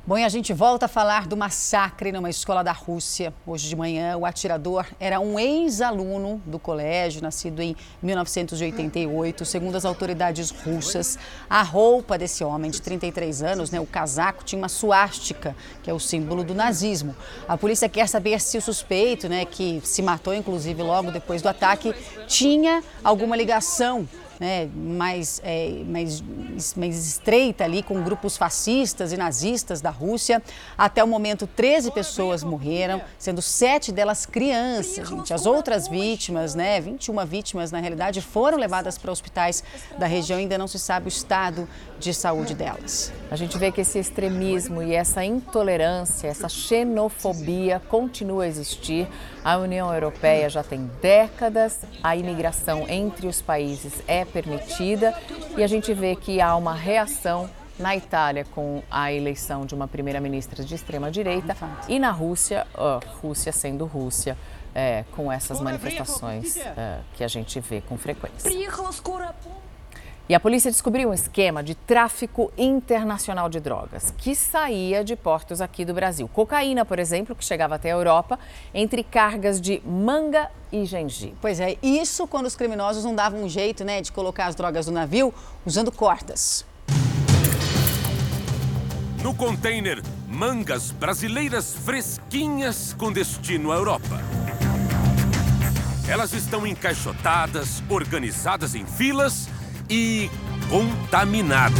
Bom, 0.05 0.17
e 0.17 0.25
a 0.25 0.27
gente 0.27 0.51
volta 0.51 0.85
a 0.85 0.89
falar 0.89 1.27
do 1.27 1.37
massacre 1.37 2.11
numa 2.11 2.29
escola 2.29 2.61
da 2.61 2.73
Rússia. 2.73 3.33
Hoje 3.47 3.69
de 3.69 3.75
manhã, 3.77 4.17
o 4.17 4.25
atirador 4.25 4.85
era 4.99 5.17
um 5.21 5.39
ex-aluno 5.39 6.41
do 6.45 6.59
colégio, 6.59 7.21
nascido 7.21 7.61
em 7.61 7.73
1988. 8.01 9.45
Segundo 9.45 9.77
as 9.77 9.85
autoridades 9.85 10.49
russas, 10.49 11.17
a 11.49 11.61
roupa 11.61 12.17
desse 12.17 12.43
homem 12.43 12.69
de 12.69 12.81
33 12.81 13.43
anos, 13.43 13.71
né, 13.71 13.79
o 13.79 13.85
casaco, 13.85 14.43
tinha 14.43 14.59
uma 14.59 14.67
suástica, 14.67 15.55
que 15.81 15.89
é 15.89 15.93
o 15.93 15.99
símbolo 16.01 16.43
do 16.43 16.53
nazismo. 16.53 17.15
A 17.47 17.57
polícia 17.57 17.87
quer 17.87 18.09
saber 18.09 18.41
se 18.41 18.57
o 18.57 18.61
suspeito, 18.61 19.29
né, 19.29 19.45
que 19.45 19.79
se 19.85 20.01
matou 20.01 20.33
inclusive 20.33 20.83
logo 20.83 21.11
depois 21.11 21.41
do 21.41 21.47
ataque, 21.47 21.95
tinha 22.27 22.83
alguma 23.01 23.37
ligação 23.37 24.05
né, 24.43 24.69
mais, 24.75 25.39
é, 25.41 25.69
mais, 25.85 26.21
mais 26.75 27.07
estreita 27.07 27.63
ali 27.63 27.81
com 27.81 28.03
grupos 28.03 28.35
fascistas 28.35 29.13
e 29.13 29.17
nazistas 29.17 29.79
da 29.79 29.89
Rússia. 29.89 30.43
Até 30.77 31.01
o 31.01 31.07
momento, 31.07 31.47
13 31.47 31.91
pessoas 31.91 32.43
morreram, 32.43 33.01
sendo 33.17 33.41
sete 33.41 33.89
delas 33.89 34.25
crianças. 34.25 35.07
Gente. 35.07 35.33
As 35.33 35.45
outras 35.45 35.87
vítimas, 35.87 36.55
né, 36.55 36.81
21 36.81 37.25
vítimas 37.25 37.71
na 37.71 37.79
realidade, 37.79 38.19
foram 38.19 38.57
levadas 38.57 38.97
para 38.97 39.13
hospitais 39.13 39.63
da 39.97 40.07
região. 40.07 40.37
Ainda 40.37 40.57
não 40.57 40.67
se 40.67 40.77
sabe 40.77 41.07
o 41.07 41.07
estado 41.07 41.65
de 41.97 42.13
saúde 42.13 42.53
delas. 42.53 43.13
A 43.31 43.37
gente 43.37 43.57
vê 43.57 43.71
que 43.71 43.79
esse 43.79 43.97
extremismo 43.97 44.83
e 44.83 44.93
essa 44.93 45.23
intolerância, 45.23 46.27
essa 46.27 46.49
xenofobia 46.49 47.81
continua 47.87 48.43
a 48.43 48.47
existir. 48.47 49.07
A 49.41 49.57
União 49.57 49.93
Europeia 49.93 50.49
já 50.49 50.63
tem 50.63 50.89
décadas, 51.01 51.79
a 52.01 52.15
imigração 52.15 52.85
entre 52.89 53.27
os 53.27 53.41
países 53.41 53.93
é 54.07 54.25
permitida 54.33 55.13
e 55.55 55.63
a 55.63 55.67
gente 55.67 55.93
vê 55.93 56.15
que 56.15 56.41
há 56.41 56.55
uma 56.55 56.73
reação 56.73 57.49
na 57.77 57.95
Itália 57.95 58.45
com 58.45 58.81
a 58.89 59.11
eleição 59.11 59.65
de 59.65 59.73
uma 59.75 59.87
primeira-ministra 59.87 60.63
de 60.63 60.75
extrema-direita 60.75 61.55
e 61.87 61.99
na 61.99 62.11
Rússia, 62.11 62.67
Rússia 63.21 63.51
sendo 63.51 63.85
Rússia, 63.85 64.37
é, 64.75 65.05
com 65.11 65.31
essas 65.31 65.61
manifestações 65.61 66.57
é, 66.57 66.99
que 67.13 67.23
a 67.23 67.27
gente 67.27 67.59
vê 67.59 67.81
com 67.81 67.97
frequência. 67.97 68.49
E 70.27 70.33
a 70.33 70.39
polícia 70.39 70.71
descobriu 70.71 71.09
um 71.09 71.13
esquema 71.13 71.61
de 71.61 71.75
tráfico 71.75 72.49
internacional 72.57 73.49
de 73.49 73.59
drogas 73.59 74.13
que 74.17 74.33
saía 74.33 75.03
de 75.03 75.17
portos 75.17 75.59
aqui 75.59 75.83
do 75.83 75.93
Brasil. 75.93 76.29
Cocaína, 76.29 76.85
por 76.85 76.97
exemplo, 76.97 77.35
que 77.35 77.43
chegava 77.43 77.75
até 77.75 77.91
a 77.91 77.95
Europa, 77.95 78.39
entre 78.73 79.03
cargas 79.03 79.59
de 79.59 79.81
manga 79.85 80.49
e 80.71 80.85
gengibre. 80.85 81.35
Pois 81.41 81.59
é, 81.59 81.77
isso 81.83 82.25
quando 82.25 82.45
os 82.45 82.55
criminosos 82.55 83.03
não 83.03 83.13
davam 83.13 83.43
um 83.43 83.49
jeito 83.49 83.83
né, 83.83 83.99
de 84.01 84.13
colocar 84.13 84.45
as 84.45 84.55
drogas 84.55 84.87
no 84.87 84.93
navio 84.93 85.33
usando 85.65 85.91
cordas. 85.91 86.65
No 89.21 89.35
container, 89.35 90.01
mangas 90.25 90.91
brasileiras 90.91 91.73
fresquinhas 91.73 92.93
com 92.93 93.11
destino 93.11 93.73
à 93.73 93.75
Europa. 93.75 94.21
Elas 96.07 96.31
estão 96.31 96.65
encaixotadas, 96.65 97.83
organizadas 97.89 98.73
em 98.73 98.85
filas 98.85 99.49
e 99.93 100.27
contaminadas. 100.71 101.77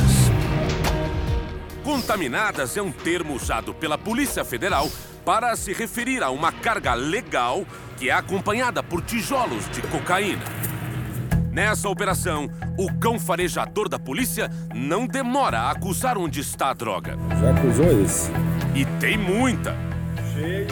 Contaminadas 1.84 2.78
é 2.78 2.82
um 2.82 2.92
termo 2.92 3.34
usado 3.34 3.74
pela 3.74 3.98
Polícia 3.98 4.46
Federal 4.46 4.88
para 5.26 5.56
se 5.56 5.74
referir 5.74 6.22
a 6.22 6.30
uma 6.30 6.52
carga 6.52 6.94
legal 6.94 7.66
que 7.98 8.12
é 8.12 8.14
acompanhada 8.14 8.84
por 8.84 9.02
tijolos 9.02 9.68
de 9.72 9.82
cocaína. 9.82 10.44
Nessa 11.52 11.90
operação, 11.90 12.52
o 12.78 12.94
cão 13.00 13.20
farejador 13.20 13.90
da 13.90 13.98
polícia 13.98 14.48
não 14.76 15.08
demora 15.08 15.62
a 15.62 15.72
acusar 15.72 16.16
onde 16.16 16.40
está 16.40 16.70
a 16.70 16.74
droga. 16.74 17.18
Já 17.42 17.50
acusou 17.50 18.00
esse? 18.04 18.30
E 18.76 18.86
tem 19.00 19.18
muita. 19.18 19.76
Cheio. 20.34 20.68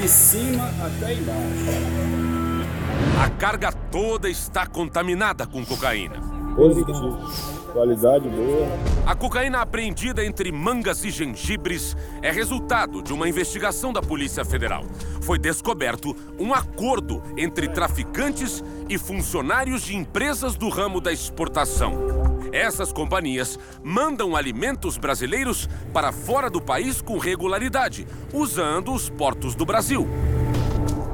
de 0.00 0.08
cima 0.08 0.70
até 0.84 1.14
embaixo. 1.14 2.19
A 3.22 3.28
carga 3.28 3.72
toda 3.72 4.28
está 4.28 4.66
contaminada 4.66 5.46
com 5.46 5.64
cocaína. 5.64 6.16
Positivo. 6.54 7.18
Qualidade 7.72 8.28
boa. 8.28 8.66
A 9.06 9.14
cocaína 9.14 9.60
apreendida 9.60 10.24
entre 10.24 10.50
mangas 10.50 11.04
e 11.04 11.10
gengibres 11.10 11.96
é 12.20 12.30
resultado 12.30 13.02
de 13.02 13.12
uma 13.12 13.28
investigação 13.28 13.92
da 13.92 14.02
Polícia 14.02 14.44
Federal. 14.44 14.84
Foi 15.22 15.38
descoberto 15.38 16.14
um 16.38 16.52
acordo 16.52 17.22
entre 17.36 17.68
traficantes 17.68 18.62
e 18.88 18.98
funcionários 18.98 19.82
de 19.82 19.96
empresas 19.96 20.56
do 20.56 20.68
ramo 20.68 21.00
da 21.00 21.12
exportação. 21.12 22.40
Essas 22.52 22.92
companhias 22.92 23.58
mandam 23.82 24.34
alimentos 24.34 24.98
brasileiros 24.98 25.68
para 25.92 26.10
fora 26.10 26.50
do 26.50 26.60
país 26.60 27.00
com 27.00 27.18
regularidade, 27.18 28.06
usando 28.32 28.92
os 28.92 29.08
portos 29.08 29.54
do 29.54 29.64
Brasil. 29.64 30.08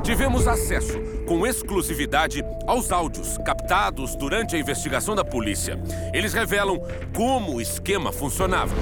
Tivemos 0.02 0.46
acesso, 0.46 0.98
com 1.26 1.44
exclusividade, 1.46 2.44
aos 2.66 2.92
áudios 2.92 3.36
captados 3.38 4.14
durante 4.14 4.54
a 4.54 4.58
investigação 4.58 5.14
da 5.14 5.24
polícia. 5.24 5.78
Eles 6.14 6.32
revelam 6.32 6.80
como 7.14 7.56
o 7.56 7.60
esquema 7.60 8.12
funcionava. 8.12 8.74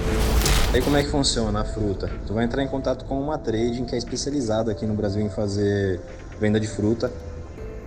Aí 0.72 0.82
como 0.82 0.96
é 0.96 1.02
que 1.02 1.10
funciona 1.10 1.60
a 1.60 1.64
fruta? 1.64 2.10
Tu 2.26 2.34
vai 2.34 2.44
entrar 2.44 2.62
em 2.62 2.68
contato 2.68 3.06
com 3.06 3.18
uma 3.18 3.38
trading 3.38 3.84
que 3.84 3.94
é 3.94 3.98
especializada 3.98 4.70
aqui 4.70 4.84
no 4.84 4.94
Brasil 4.94 5.22
em 5.22 5.30
fazer 5.30 6.00
venda 6.38 6.60
de 6.60 6.66
fruta 6.66 7.10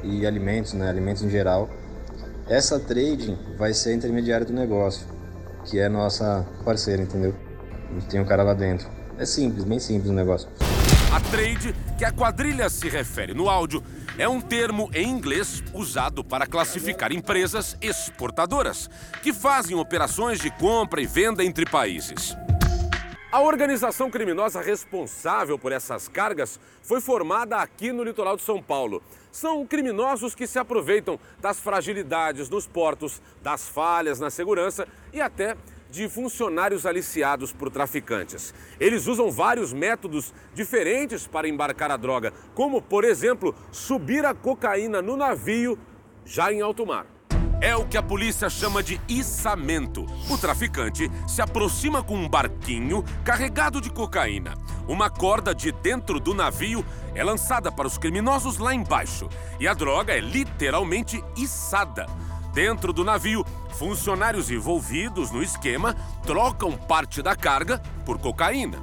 e 0.04 0.26
alimentos, 0.26 0.74
né, 0.74 0.89
alimentos 0.89 1.22
em 1.22 1.30
geral. 1.30 1.70
Essa 2.50 2.80
trading 2.80 3.38
vai 3.58 3.74
ser 3.74 3.89
a 3.89 3.93
intermediária 3.93 4.46
do 4.46 4.54
negócio, 4.54 5.06
que 5.65 5.80
é 5.80 5.88
nossa 5.88 6.46
parceira, 6.63 7.04
entendeu? 7.04 7.36
A 7.89 7.93
gente 7.93 8.08
tem 8.08 8.20
um 8.20 8.26
cara 8.26 8.41
lá 8.41 8.54
dentro. 8.54 8.88
É 9.20 9.26
simples, 9.26 9.65
bem 9.65 9.80
simples 9.80 10.10
o 10.10 10.13
negócio. 10.13 10.48
A 11.12 11.20
trade, 11.20 11.76
que 11.97 12.05
a 12.05 12.12
quadrilha 12.12 12.69
se 12.69 12.88
refere 12.88 13.33
no 13.33 13.49
áudio, 13.49 13.83
é 14.19 14.29
um 14.29 14.39
termo 14.39 14.89
em 14.93 15.10
inglês 15.10 15.63
usado 15.73 16.23
para 16.23 16.45
classificar 16.45 17.12
empresas 17.12 17.75
exportadoras 17.81 18.88
que 19.23 19.33
fazem 19.33 19.75
operações 19.75 20.39
de 20.39 20.51
compra 20.51 21.01
e 21.01 21.07
venda 21.07 21.43
entre 21.43 21.65
países. 21.65 22.38
A 23.31 23.41
organização 23.41 24.12
criminosa 24.12 24.62
responsável 24.62 25.57
por 25.57 25.71
essas 25.71 26.07
cargas 26.07 26.60
foi 26.83 27.01
formada 27.01 27.57
aqui 27.57 27.91
no 27.91 28.03
litoral 28.03 28.38
de 28.38 28.43
São 28.43 28.62
Paulo. 28.62 29.01
São 29.31 29.65
criminosos 29.65 30.33
que 30.33 30.47
se 30.47 30.57
aproveitam 30.57 31.19
das 31.39 31.60
fragilidades 31.60 32.47
nos 32.47 32.65
portos, 32.65 33.21
das 33.41 33.67
falhas 33.67 34.19
na 34.19 34.29
segurança 34.29 34.88
e 35.12 35.19
até 35.19 35.57
de 35.89 36.08
funcionários 36.10 36.86
aliciados 36.86 37.52
por 37.52 37.69
traficantes. 37.69 38.54
Eles 38.80 39.08
usam 39.08 39.32
vários 39.32 39.73
métodos 39.73 40.34
diferentes 40.54 41.28
para 41.28 41.47
embarcar 41.47 41.91
a 41.91 41.97
droga, 41.97 42.34
como, 42.54 42.82
por 42.82 43.04
exemplo, 43.04 43.56
subir 43.71 44.26
a 44.26 44.34
cocaína 44.34 45.02
no 45.02 45.15
navio 45.15 45.78
já 46.26 46.52
em 46.52 46.62
alto 46.62 46.86
mar. 46.86 47.06
É 47.60 47.76
o 47.76 47.88
que 47.88 47.97
a 47.97 48.04
polícia 48.04 48.52
chama 48.52 48.84
de 48.84 49.02
içamento. 49.08 50.06
O 50.30 50.38
traficante 50.38 51.10
se 51.28 51.41
aproxima 51.41 52.04
com 52.04 52.15
um 52.15 52.30
barquinho 52.30 53.04
carregado 53.26 53.82
de 53.82 53.89
cocaína. 53.89 54.54
Uma 54.88 55.10
corda 55.10 55.56
de 55.56 55.71
dentro 55.71 56.19
do 56.19 56.36
navio 56.36 56.86
é 57.15 57.23
lançada 57.23 57.71
para 57.71 57.88
os 57.88 57.97
criminosos 57.97 58.60
lá 58.60 58.76
embaixo 58.76 59.28
e 59.60 59.67
a 59.67 59.73
droga 59.73 60.13
é 60.13 60.19
literalmente 60.19 61.19
içada. 61.36 62.06
Dentro 62.58 62.91
do 62.91 63.04
navio, 63.04 63.46
funcionários 63.78 64.50
envolvidos 64.50 65.30
no 65.30 65.43
esquema 65.43 65.96
trocam 66.26 66.72
parte 66.72 67.22
da 67.22 67.36
carga 67.36 67.80
por 68.04 68.17
cocaína. 68.17 68.80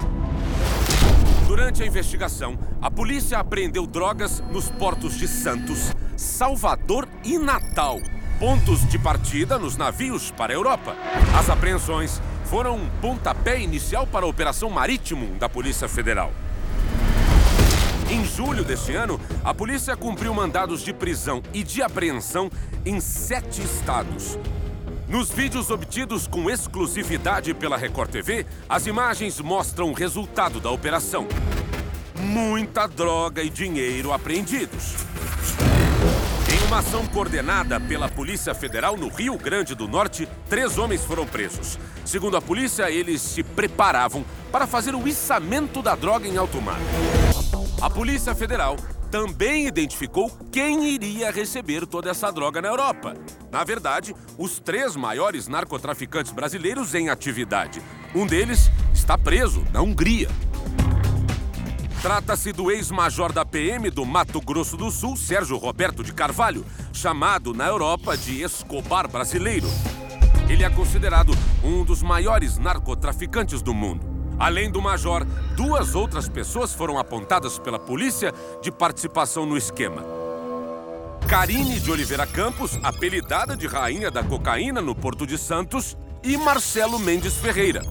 Durante 1.48 1.82
a 1.82 1.86
investigação, 1.86 2.56
a 2.80 2.88
polícia 2.88 3.36
apreendeu 3.36 3.84
drogas 3.84 4.38
nos 4.48 4.70
portos 4.70 5.18
de 5.18 5.26
Santos, 5.26 5.92
Salvador 6.16 7.08
e 7.24 7.36
Natal, 7.36 7.98
pontos 8.38 8.88
de 8.88 8.96
partida 8.96 9.58
nos 9.58 9.76
navios 9.76 10.30
para 10.30 10.52
a 10.52 10.56
Europa. 10.56 10.94
As 11.36 11.50
apreensões 11.50 12.22
foram 12.44 12.76
um 12.76 12.88
pontapé 13.00 13.58
inicial 13.58 14.06
para 14.06 14.24
a 14.24 14.28
Operação 14.28 14.70
Marítimo 14.70 15.34
da 15.34 15.48
Polícia 15.48 15.88
Federal. 15.88 16.32
Em 18.08 18.24
julho 18.24 18.62
deste 18.62 18.94
ano, 18.94 19.18
a 19.44 19.52
polícia 19.52 19.94
cumpriu 19.94 20.32
mandados 20.32 20.80
de 20.80 20.94
prisão 20.94 21.42
e 21.52 21.62
de 21.62 21.82
apreensão 21.82 22.50
em 22.84 22.98
sete 22.98 23.60
estados. 23.60 24.38
Nos 25.06 25.28
vídeos 25.28 25.70
obtidos 25.70 26.26
com 26.26 26.48
exclusividade 26.48 27.52
pela 27.52 27.76
Record 27.76 28.10
TV, 28.10 28.46
as 28.66 28.86
imagens 28.86 29.38
mostram 29.40 29.90
o 29.90 29.92
resultado 29.92 30.60
da 30.60 30.70
operação. 30.70 31.28
Muita 32.18 32.86
droga 32.86 33.42
e 33.42 33.50
dinheiro 33.50 34.14
apreendidos. 34.14 34.94
Em 36.50 36.66
uma 36.66 36.78
ação 36.78 37.06
coordenada 37.06 37.78
pela 37.78 38.08
Polícia 38.08 38.54
Federal 38.54 38.96
no 38.96 39.08
Rio 39.08 39.36
Grande 39.36 39.74
do 39.74 39.86
Norte, 39.86 40.26
três 40.48 40.78
homens 40.78 41.04
foram 41.04 41.26
presos. 41.26 41.78
Segundo 42.02 42.38
a 42.38 42.40
polícia, 42.40 42.90
eles 42.90 43.20
se 43.20 43.42
preparavam 43.42 44.24
para 44.50 44.66
fazer 44.66 44.94
o 44.94 45.06
içamento 45.06 45.82
da 45.82 45.94
droga 45.94 46.26
em 46.26 46.38
alto 46.38 46.62
mar. 46.62 46.80
A 47.82 47.90
Polícia 47.90 48.34
Federal 48.34 48.78
também 49.14 49.68
identificou 49.68 50.28
quem 50.50 50.88
iria 50.88 51.30
receber 51.30 51.86
toda 51.86 52.10
essa 52.10 52.32
droga 52.32 52.60
na 52.60 52.66
Europa. 52.66 53.14
Na 53.48 53.62
verdade, 53.62 54.12
os 54.36 54.58
três 54.58 54.96
maiores 54.96 55.46
narcotraficantes 55.46 56.32
brasileiros 56.32 56.96
em 56.96 57.08
atividade. 57.08 57.80
Um 58.12 58.26
deles 58.26 58.68
está 58.92 59.16
preso 59.16 59.64
na 59.72 59.80
Hungria. 59.80 60.28
Trata-se 62.02 62.52
do 62.52 62.72
ex-major 62.72 63.32
da 63.32 63.44
PM 63.44 63.88
do 63.88 64.04
Mato 64.04 64.40
Grosso 64.40 64.76
do 64.76 64.90
Sul, 64.90 65.16
Sérgio 65.16 65.58
Roberto 65.58 66.02
de 66.02 66.12
Carvalho, 66.12 66.66
chamado 66.92 67.54
na 67.54 67.68
Europa 67.68 68.16
de 68.16 68.42
Escobar 68.42 69.06
brasileiro. 69.06 69.68
Ele 70.48 70.64
é 70.64 70.70
considerado 70.70 71.32
um 71.62 71.84
dos 71.84 72.02
maiores 72.02 72.58
narcotraficantes 72.58 73.62
do 73.62 73.72
mundo. 73.72 74.13
Além 74.38 74.70
do 74.70 74.82
major, 74.82 75.24
duas 75.56 75.94
outras 75.94 76.28
pessoas 76.28 76.74
foram 76.74 76.98
apontadas 76.98 77.58
pela 77.58 77.78
polícia 77.78 78.32
de 78.60 78.70
participação 78.70 79.46
no 79.46 79.56
esquema. 79.56 80.04
Karine 81.28 81.80
de 81.80 81.90
Oliveira 81.90 82.26
Campos, 82.26 82.78
apelidada 82.82 83.56
de 83.56 83.66
Rainha 83.66 84.10
da 84.10 84.22
Cocaína 84.22 84.80
no 84.80 84.94
Porto 84.94 85.26
de 85.26 85.38
Santos, 85.38 85.96
e 86.22 86.36
Marcelo 86.36 86.98
Mendes 86.98 87.36
Ferreira. 87.36 87.82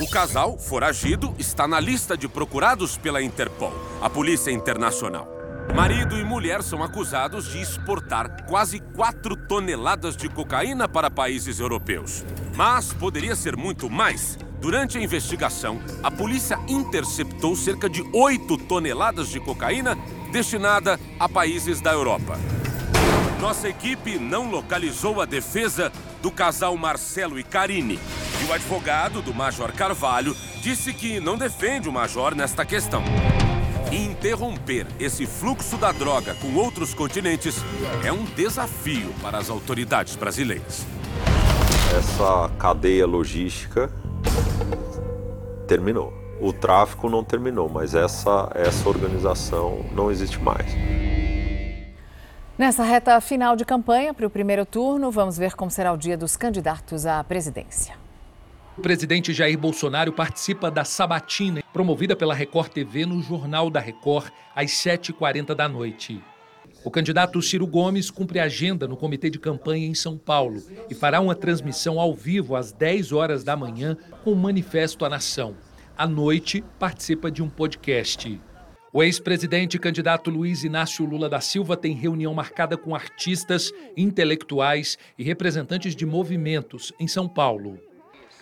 O 0.00 0.08
casal, 0.10 0.58
foragido, 0.58 1.34
está 1.38 1.66
na 1.66 1.80
lista 1.80 2.16
de 2.16 2.28
procurados 2.28 2.98
pela 2.98 3.22
Interpol, 3.22 3.72
a 4.02 4.10
Polícia 4.10 4.50
Internacional. 4.50 5.35
Marido 5.74 6.16
e 6.18 6.24
mulher 6.24 6.62
são 6.62 6.82
acusados 6.82 7.48
de 7.48 7.60
exportar 7.60 8.44
quase 8.46 8.80
4 8.80 9.36
toneladas 9.36 10.16
de 10.16 10.28
cocaína 10.28 10.88
para 10.88 11.10
países 11.10 11.60
europeus. 11.60 12.24
Mas 12.54 12.92
poderia 12.92 13.36
ser 13.36 13.56
muito 13.56 13.90
mais. 13.90 14.38
Durante 14.60 14.96
a 14.96 15.00
investigação, 15.02 15.80
a 16.02 16.10
polícia 16.10 16.58
interceptou 16.66 17.54
cerca 17.54 17.88
de 17.88 18.02
8 18.12 18.56
toneladas 18.58 19.28
de 19.28 19.38
cocaína 19.38 19.96
destinada 20.32 20.98
a 21.20 21.28
países 21.28 21.80
da 21.80 21.92
Europa. 21.92 22.38
Nossa 23.40 23.68
equipe 23.68 24.18
não 24.18 24.50
localizou 24.50 25.20
a 25.20 25.26
defesa 25.26 25.92
do 26.22 26.30
casal 26.30 26.76
Marcelo 26.76 27.38
e 27.38 27.42
Karine. 27.44 27.98
E 28.42 28.44
o 28.44 28.52
advogado 28.52 29.20
do 29.20 29.34
Major 29.34 29.70
Carvalho 29.72 30.34
disse 30.62 30.92
que 30.92 31.20
não 31.20 31.36
defende 31.36 31.88
o 31.88 31.92
Major 31.92 32.34
nesta 32.34 32.64
questão. 32.64 33.04
Interromper 33.96 34.86
esse 35.00 35.24
fluxo 35.24 35.78
da 35.78 35.90
droga 35.90 36.34
com 36.34 36.54
outros 36.54 36.92
continentes 36.92 37.56
é 38.04 38.12
um 38.12 38.24
desafio 38.24 39.10
para 39.22 39.38
as 39.38 39.48
autoridades 39.48 40.14
brasileiras. 40.16 40.84
Essa 41.96 42.50
cadeia 42.58 43.06
logística 43.06 43.90
terminou. 45.66 46.12
O 46.38 46.52
tráfico 46.52 47.08
não 47.08 47.24
terminou, 47.24 47.70
mas 47.70 47.94
essa, 47.94 48.50
essa 48.54 48.86
organização 48.86 49.86
não 49.94 50.10
existe 50.10 50.38
mais. 50.38 50.66
Nessa 52.58 52.84
reta 52.84 53.18
final 53.22 53.56
de 53.56 53.64
campanha 53.64 54.12
para 54.12 54.26
o 54.26 54.30
primeiro 54.30 54.66
turno, 54.66 55.10
vamos 55.10 55.38
ver 55.38 55.54
como 55.54 55.70
será 55.70 55.90
o 55.90 55.96
dia 55.96 56.18
dos 56.18 56.36
candidatos 56.36 57.06
à 57.06 57.24
presidência. 57.24 58.05
O 58.76 58.82
presidente 58.82 59.32
Jair 59.32 59.58
Bolsonaro 59.58 60.12
participa 60.12 60.70
da 60.70 60.84
sabatina 60.84 61.62
promovida 61.72 62.14
pela 62.14 62.34
Record 62.34 62.68
TV 62.68 63.06
no 63.06 63.22
Jornal 63.22 63.70
da 63.70 63.80
Record 63.80 64.30
às 64.54 64.70
7h40 64.72 65.54
da 65.54 65.66
noite. 65.66 66.22
O 66.84 66.90
candidato 66.90 67.40
Ciro 67.40 67.66
Gomes 67.66 68.10
cumpre 68.10 68.38
agenda 68.38 68.86
no 68.86 68.96
comitê 68.96 69.30
de 69.30 69.38
campanha 69.38 69.86
em 69.86 69.94
São 69.94 70.18
Paulo 70.18 70.62
e 70.90 70.94
fará 70.94 71.20
uma 71.20 71.34
transmissão 71.34 71.98
ao 71.98 72.14
vivo 72.14 72.54
às 72.54 72.70
10 72.70 73.12
horas 73.12 73.42
da 73.42 73.56
manhã 73.56 73.96
com 74.22 74.32
o 74.32 74.36
Manifesto 74.36 75.06
à 75.06 75.08
Nação. 75.08 75.56
À 75.96 76.06
noite, 76.06 76.62
participa 76.78 77.30
de 77.30 77.42
um 77.42 77.48
podcast. 77.48 78.38
O 78.92 79.02
ex-presidente 79.02 79.78
candidato 79.78 80.30
Luiz 80.30 80.64
Inácio 80.64 81.04
Lula 81.06 81.30
da 81.30 81.40
Silva 81.40 81.78
tem 81.78 81.94
reunião 81.94 82.32
marcada 82.34 82.76
com 82.76 82.94
artistas, 82.94 83.72
intelectuais 83.96 84.98
e 85.18 85.24
representantes 85.24 85.96
de 85.96 86.04
movimentos 86.04 86.92
em 87.00 87.08
São 87.08 87.26
Paulo. 87.26 87.78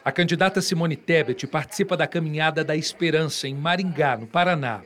A 0.05 0.13
candidata 0.13 0.61
Simone 0.61 0.97
Tebet 0.97 1.47
participa 1.47 1.97
da 1.97 2.07
Caminhada 2.07 2.63
da 2.63 2.77
Esperança 2.77 3.49
em 3.49 3.55
Maringá, 3.55 4.19
no 4.19 4.27
Paraná. 4.27 4.83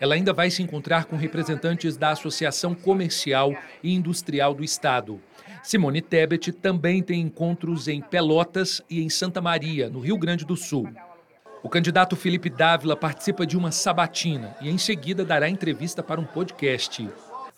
ela 0.00 0.14
ainda 0.14 0.32
vai 0.32 0.48
se 0.48 0.62
encontrar 0.62 1.06
com 1.06 1.16
representantes 1.16 1.96
da 1.96 2.10
Associação 2.10 2.72
Comercial 2.72 3.52
e 3.82 3.92
Industrial 3.92 4.54
do 4.54 4.62
Estado. 4.62 5.20
Simone 5.64 6.00
Tebet 6.00 6.52
também 6.52 7.02
tem 7.02 7.20
encontros 7.20 7.88
em 7.88 8.00
Pelotas 8.00 8.80
e 8.88 9.02
em 9.02 9.10
Santa 9.10 9.40
Maria, 9.40 9.90
no 9.90 9.98
Rio 9.98 10.16
Grande 10.16 10.46
do 10.46 10.56
Sul. 10.56 10.88
O 11.64 11.68
candidato 11.68 12.14
Felipe 12.14 12.48
Dávila 12.48 12.96
participa 12.96 13.44
de 13.44 13.56
uma 13.56 13.72
sabatina 13.72 14.56
e 14.60 14.70
em 14.70 14.78
seguida 14.78 15.24
dará 15.24 15.50
entrevista 15.50 16.00
para 16.00 16.20
um 16.20 16.24
podcast. 16.24 17.06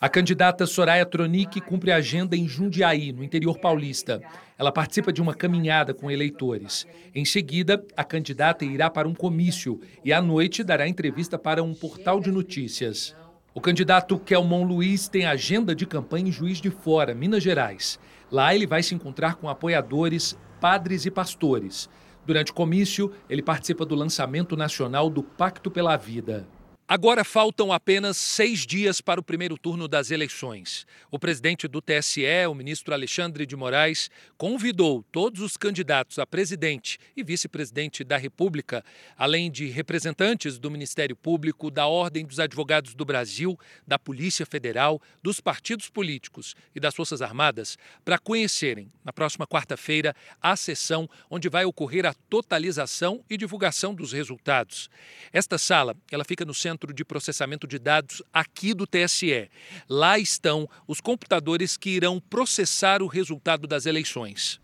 A 0.03 0.09
candidata 0.09 0.65
Soraya 0.65 1.05
Tronic 1.05 1.61
cumpre 1.61 1.89
a 1.89 1.95
agenda 1.95 2.35
em 2.35 2.45
Jundiaí, 2.45 3.13
no 3.13 3.23
interior 3.23 3.57
paulista. 3.57 4.21
Ela 4.59 4.69
participa 4.69 5.13
de 5.13 5.21
uma 5.21 5.33
caminhada 5.33 5.93
com 5.93 6.11
eleitores. 6.11 6.85
Em 7.15 7.23
seguida, 7.23 7.81
a 7.95 8.03
candidata 8.03 8.65
irá 8.65 8.89
para 8.89 9.07
um 9.07 9.13
comício 9.13 9.79
e 10.03 10.11
à 10.11 10.21
noite 10.21 10.61
dará 10.61 10.89
entrevista 10.89 11.39
para 11.39 11.63
um 11.63 11.73
portal 11.73 12.19
de 12.19 12.29
notícias. 12.33 13.15
O 13.53 13.61
candidato 13.61 14.19
Kelmon 14.19 14.65
Luiz 14.65 15.07
tem 15.07 15.25
agenda 15.25 15.73
de 15.73 15.85
campanha 15.85 16.27
em 16.27 16.33
Juiz 16.33 16.59
de 16.59 16.69
Fora, 16.69 17.15
Minas 17.15 17.41
Gerais. 17.41 17.97
Lá 18.29 18.53
ele 18.53 18.67
vai 18.67 18.83
se 18.83 18.93
encontrar 18.93 19.35
com 19.35 19.47
apoiadores, 19.47 20.37
padres 20.59 21.05
e 21.05 21.11
pastores. 21.11 21.89
Durante 22.25 22.51
o 22.51 22.53
comício, 22.53 23.09
ele 23.29 23.41
participa 23.41 23.85
do 23.85 23.95
lançamento 23.95 24.57
nacional 24.57 25.09
do 25.09 25.23
Pacto 25.23 25.71
pela 25.71 25.95
Vida. 25.95 26.45
Agora 26.85 27.23
faltam 27.23 27.71
apenas 27.71 28.17
seis 28.17 28.65
dias 28.65 28.99
para 28.99 29.17
o 29.17 29.23
primeiro 29.23 29.57
turno 29.57 29.87
das 29.87 30.11
eleições. 30.11 30.85
O 31.09 31.17
presidente 31.17 31.65
do 31.65 31.81
TSE, 31.81 32.25
o 32.49 32.53
ministro 32.53 32.93
Alexandre 32.93 33.45
de 33.45 33.55
Moraes, 33.55 34.11
convidou 34.37 35.01
todos 35.09 35.39
os 35.39 35.55
candidatos 35.55 36.19
a 36.19 36.27
presidente 36.27 36.99
e 37.15 37.23
vice-presidente 37.23 38.03
da 38.03 38.17
República, 38.17 38.83
além 39.17 39.49
de 39.49 39.67
representantes 39.67 40.59
do 40.59 40.69
Ministério 40.69 41.15
Público, 41.15 41.71
da 41.71 41.87
Ordem 41.87 42.25
dos 42.25 42.37
Advogados 42.37 42.93
do 42.93 43.05
Brasil, 43.05 43.57
da 43.87 43.97
Polícia 43.97 44.45
Federal, 44.45 45.01
dos 45.23 45.39
partidos 45.39 45.89
políticos 45.89 46.53
e 46.75 46.81
das 46.81 46.93
Forças 46.93 47.21
Armadas, 47.21 47.77
para 48.03 48.19
conhecerem, 48.19 48.91
na 49.05 49.13
próxima 49.13 49.47
quarta-feira, 49.47 50.13
a 50.41 50.53
sessão 50.57 51.09
onde 51.29 51.47
vai 51.47 51.63
ocorrer 51.63 52.05
a 52.05 52.13
totalização 52.29 53.23
e 53.29 53.37
divulgação 53.37 53.95
dos 53.95 54.11
resultados. 54.11 54.89
Esta 55.31 55.57
sala, 55.57 55.95
ela 56.11 56.25
fica 56.25 56.43
no 56.43 56.53
centro 56.53 56.72
Centro 56.73 56.91
de 56.91 57.05
Processamento 57.05 57.67
de 57.67 57.77
Dados 57.77 58.23
aqui 58.33 58.73
do 58.73 58.87
TSE. 58.87 59.47
Lá 59.87 60.17
estão 60.17 60.67
os 60.87 60.99
computadores 60.99 61.77
que 61.77 61.91
irão 61.91 62.19
processar 62.19 63.03
o 63.03 63.07
resultado 63.07 63.67
das 63.67 63.85
eleições. 63.85 64.59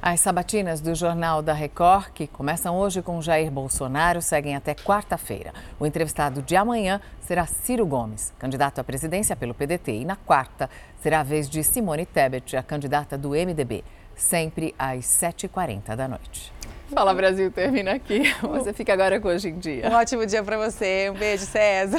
As 0.00 0.20
sabatinas 0.20 0.80
do 0.80 0.94
Jornal 0.94 1.42
da 1.42 1.52
Record, 1.52 2.12
que 2.12 2.26
começam 2.26 2.74
hoje 2.78 3.02
com 3.02 3.20
Jair 3.20 3.50
Bolsonaro, 3.50 4.22
seguem 4.22 4.56
até 4.56 4.74
quarta-feira. 4.74 5.52
O 5.78 5.84
entrevistado 5.84 6.40
de 6.40 6.56
amanhã 6.56 7.02
será 7.20 7.46
Ciro 7.46 7.84
Gomes, 7.84 8.32
candidato 8.38 8.78
à 8.78 8.84
presidência 8.84 9.36
pelo 9.36 9.52
PDT. 9.52 9.92
E 9.92 10.04
na 10.06 10.16
quarta 10.16 10.70
será 11.02 11.20
a 11.20 11.24
vez 11.24 11.50
de 11.50 11.62
Simone 11.62 12.06
Tebet, 12.06 12.56
a 12.56 12.62
candidata 12.62 13.18
do 13.18 13.30
MDB, 13.30 13.84
sempre 14.14 14.74
às 14.78 15.04
7h40 15.04 15.94
da 15.94 16.08
noite. 16.08 16.52
Fala 16.92 17.14
Brasil 17.14 17.50
termina 17.50 17.92
aqui. 17.92 18.22
Você 18.42 18.72
fica 18.72 18.92
agora 18.92 19.20
com 19.20 19.28
Hoje 19.28 19.48
em 19.48 19.58
Dia. 19.58 19.88
Um 19.88 19.94
ótimo 19.94 20.24
dia 20.26 20.42
para 20.42 20.56
você. 20.56 21.10
Um 21.10 21.14
beijo, 21.14 21.44
César. 21.44 21.96